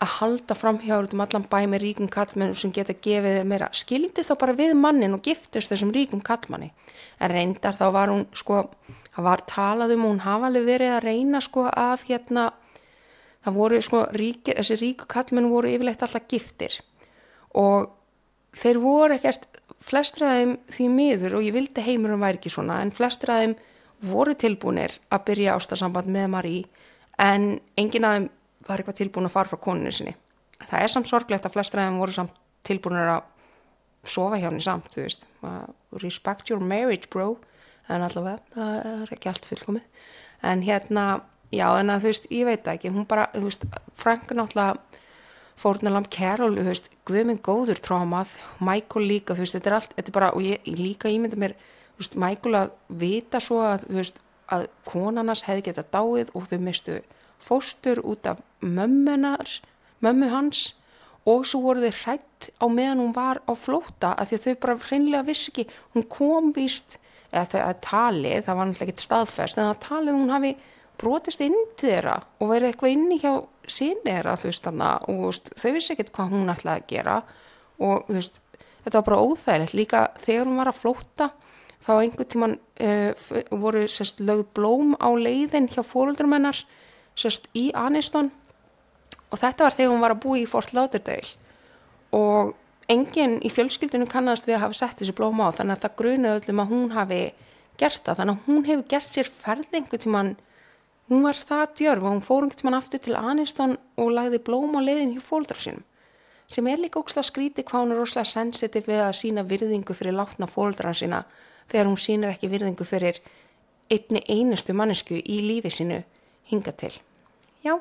[0.00, 3.68] að halda framhjá út um allan bæ með ríkum kallmennum sem geta gefið þér meira
[3.76, 6.70] skildi þá bara við mannin og giftist þessum ríkum kallmanni
[7.20, 8.62] en reyndar þá var hún sko,
[9.12, 12.50] það var talað um og hún hafa alveg verið að reyna sko að hérna
[13.44, 16.76] það voru sko ríkir, þessi ríku kallmenn voru yfirleitt alltaf giftir.
[17.56, 17.90] Og
[18.56, 19.46] þeir voru ekkert
[19.80, 23.56] þeim því miður og ég vildi heimurum væri ekki svona en þeim
[24.00, 26.58] voru tilbúinir að byrja ástasamband með Marí
[27.18, 28.28] en engin af þeim
[28.70, 30.14] var eitthvað tilbúin að fara frá koninu sinni.
[30.60, 33.28] Það er samt sorglegt að flestra þeim voru samt tilbúinir að
[34.08, 35.26] sofa hjá henni samt, þú veist.
[36.00, 37.34] Respect your marriage, bro.
[37.90, 40.06] En allavega, það er ekki allt fullkomið.
[40.46, 41.04] En hérna,
[41.52, 43.66] já, en að þú veist, ég veit ekki, hún bara, þú veist,
[43.98, 44.78] Frank náttúrulega
[45.60, 48.32] fórnalam Carol, þú veist, Guðminn góður trómað,
[48.64, 51.36] Michael líka, þú veist, þetta er allt, þetta er bara, og ég, ég líka ímynda
[51.40, 51.56] mér,
[51.96, 56.46] þú veist, Michael að vita svo að, þú veist, að konarnas hefði getað dáið og
[56.48, 57.00] þau mistu
[57.44, 59.60] fóstur út af mömmunar,
[60.04, 60.74] mömmu hans
[61.28, 64.60] og svo voru þau hrætt á meðan hún var á flóta að því að þau
[64.64, 66.98] bara hreinlega vissi ekki, hún kom víst,
[67.30, 70.54] eða þau að talið, það var náttúrulega ekkert staðferst, en að talið hún hafi
[71.00, 73.32] brotist inn til þeirra og verið eitthvað inni hjá
[73.70, 77.18] sinni þeirra þú veist þannig og veist, þau vissi ekkert hvað hún ætlaði að gera
[77.80, 78.40] og þú veist,
[78.84, 79.76] þetta var bara óþægilegt.
[79.78, 81.30] Líka þegar hún var að flóta
[81.80, 83.30] þá einhvern tíman uh,
[83.62, 86.64] voru sérst lögð blóm á leiðin hjá fóröldrumennar
[87.18, 88.30] sérst í Aniston
[89.30, 91.36] og þetta var þegar hún var að búa í Fort Lauderdale.
[92.16, 92.54] Og
[92.90, 96.40] enginn í fjölskyldunum kannast við að hafa sett þessi blóm á þannig að það grunaði
[96.40, 97.20] öllum að hún hafi
[97.80, 98.22] gert það.
[98.22, 100.32] Þannig að hún hefur gert sér ferð einhvern tíman
[101.10, 104.76] hún var það djörf og hún fór einhvern tíman aftur til Aniston og lagði blóm
[104.78, 105.86] á leiðin hjá fólkdrar sínum
[106.50, 110.14] sem er líka ókslega skríti hvað hún er óslega sensitiv við að sína virðingu fyrir
[110.14, 111.24] látna fólkdrar sína
[111.70, 113.18] þegar hún sínir ekki virðingu fyrir
[113.90, 116.00] einni einustu mannesku í lífi sínu
[116.50, 116.92] hinga til.
[117.64, 117.78] Já,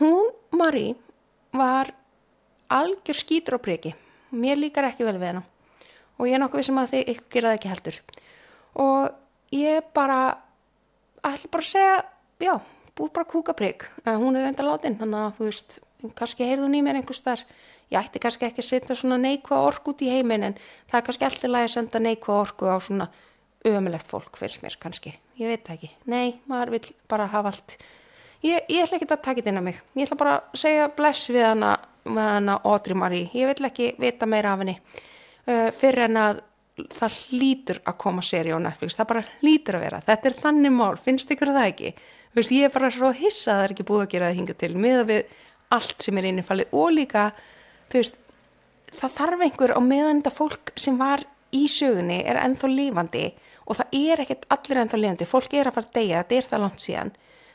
[0.00, 0.94] hún, Marí,
[1.52, 1.92] var
[2.72, 3.94] algjör skýtur á priki.
[4.32, 5.48] Mér líkar ekki vel við hennar
[6.22, 7.96] og ég er nokkuð sem um að þið ykkur gera það ekki heldur.
[8.82, 10.18] Og ég bara,
[11.26, 11.96] ætla bara að segja,
[12.46, 12.52] já,
[12.96, 13.88] búr bara kúka prik.
[14.06, 15.78] Hún er enda látin, þannig að, þú veist,
[16.18, 17.42] kannski heyrðu hún í mér einhvers þar.
[17.92, 20.54] Ég ætti kannski ekki að setja svona neikva orku út í heiminn en
[20.88, 23.10] það er kannski alltaf lægi að senda neikva orku á svona
[23.68, 25.90] ömulegt fólk fyrst mér kannski, ég veit það ekki.
[26.10, 27.76] Nei, maður vil bara hafa allt.
[28.42, 29.82] Ég, ég ætla ekki að taka þetta inn á mig.
[29.94, 33.92] Ég ætla bara að segja bless við hana með hana Audrey Marie, ég vil ekki
[34.02, 34.78] vita meira af henni.
[35.46, 36.42] Uh, fyrir en að
[36.96, 40.02] það hlýtur að koma séri á Netflix, það bara hlýtur að vera.
[40.08, 41.92] Þetta er þannig mál, finnst ykkur það ekki?
[42.32, 44.58] Veist, ég er bara svo hissa að það er ekki búið að gera það hinga
[44.62, 45.34] til, miða við
[45.72, 47.26] allt sem er innifalið og líka
[47.92, 48.16] veist,
[48.96, 53.26] það þarf einhver á meðan þetta fólk sem var í sögunni er ennþá lífandi
[53.66, 56.48] og það er ekkert allir ennþá lefandi, fólk er að fara að deyja, þetta er
[56.50, 57.12] það langt síðan.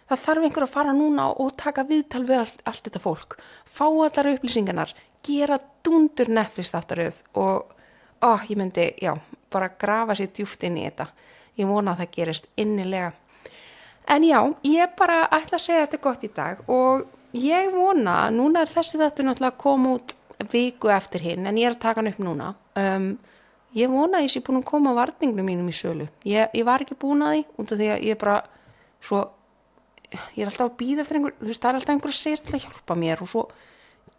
[0.08, 3.38] Það þarf einhver að fara núna og taka viðtal við allt, allt þetta fólk,
[3.68, 4.94] fá allar upplýsingarnar,
[5.28, 7.74] gera dundur nefnist aftaröð og
[8.22, 9.14] ó, ég myndi, já,
[9.52, 11.10] bara grafa sér djúft inn í þetta.
[11.58, 13.12] Ég vona að það gerist innilega.
[14.08, 18.64] En já, ég bara ætla að segja þetta gott í dag og ég vona, núna
[18.64, 20.14] er þessi þetta náttúrulega að koma út
[20.52, 22.54] viku eftir hinn en ég er að taka hann upp núna.
[22.78, 23.10] Um,
[23.78, 26.08] ég vona að ég sé búin að koma varningnum mínum í sölu.
[26.28, 28.38] Ég, ég var ekki búin að því út af því að ég bara
[29.04, 29.24] svo,
[30.12, 32.44] ég er alltaf að býða fyrir einhver þú veist það er alltaf einhver að segja
[32.44, 33.44] til að hjálpa mér og svo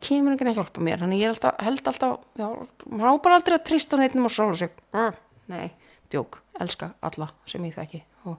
[0.04, 1.00] kemur einhvern að hjálpa mér.
[1.02, 2.46] Þannig ég alltaf, held alltaf já,
[2.92, 4.76] maður á bara aldrei að trista neittnum og sóla sig.
[4.94, 5.10] Uh,
[5.50, 5.66] nei,
[6.12, 8.02] djók, elska alla sem ég þekki.
[8.30, 8.38] Og,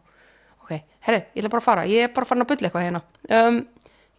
[0.63, 0.75] ok,
[1.07, 1.87] herri, ég ætla bara að fara.
[1.89, 3.03] Ég er bara farin að bylla eitthvað hérna.
[3.27, 3.63] Um,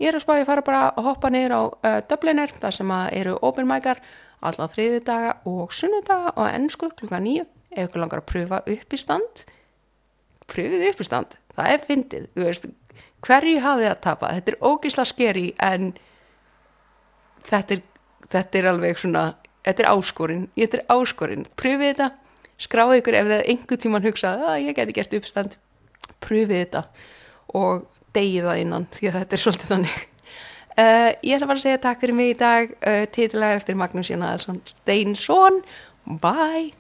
[0.01, 2.93] ég er að spá ég fara bara að hoppa niður á uh, Dubliner, þar sem
[3.23, 4.03] eru open mic'ar
[4.41, 8.95] alla þriðu daga og sunnudaga og ennsku klukka nýju ef ykkur langar að pröfa upp
[8.97, 9.45] í stand
[10.51, 11.37] pröfið upp í stand.
[11.57, 12.67] Það er fyndið, veist,
[13.27, 15.93] hverju hafið að tapa, þetta er ógísla skeri en
[17.49, 17.85] þetta er,
[18.33, 19.25] þetta er alveg svona
[19.67, 22.11] þetta er áskorinn, þetta er áskorinn pröfið þetta,
[22.61, 25.59] skráðu ykkur ef það einhvern tíman hugsa að ég geti gert uppstand.
[26.21, 26.85] Pröfið þetta
[27.57, 27.87] og
[28.17, 29.99] degið það innan því að þetta er svolítið þannig
[30.77, 32.75] Uh, ég ætla bara að segja takk fyrir mig í dag.
[32.81, 35.63] Uh, titilagur eftir Magnús Jón Aðalsson Steinsson.
[36.21, 36.80] Bye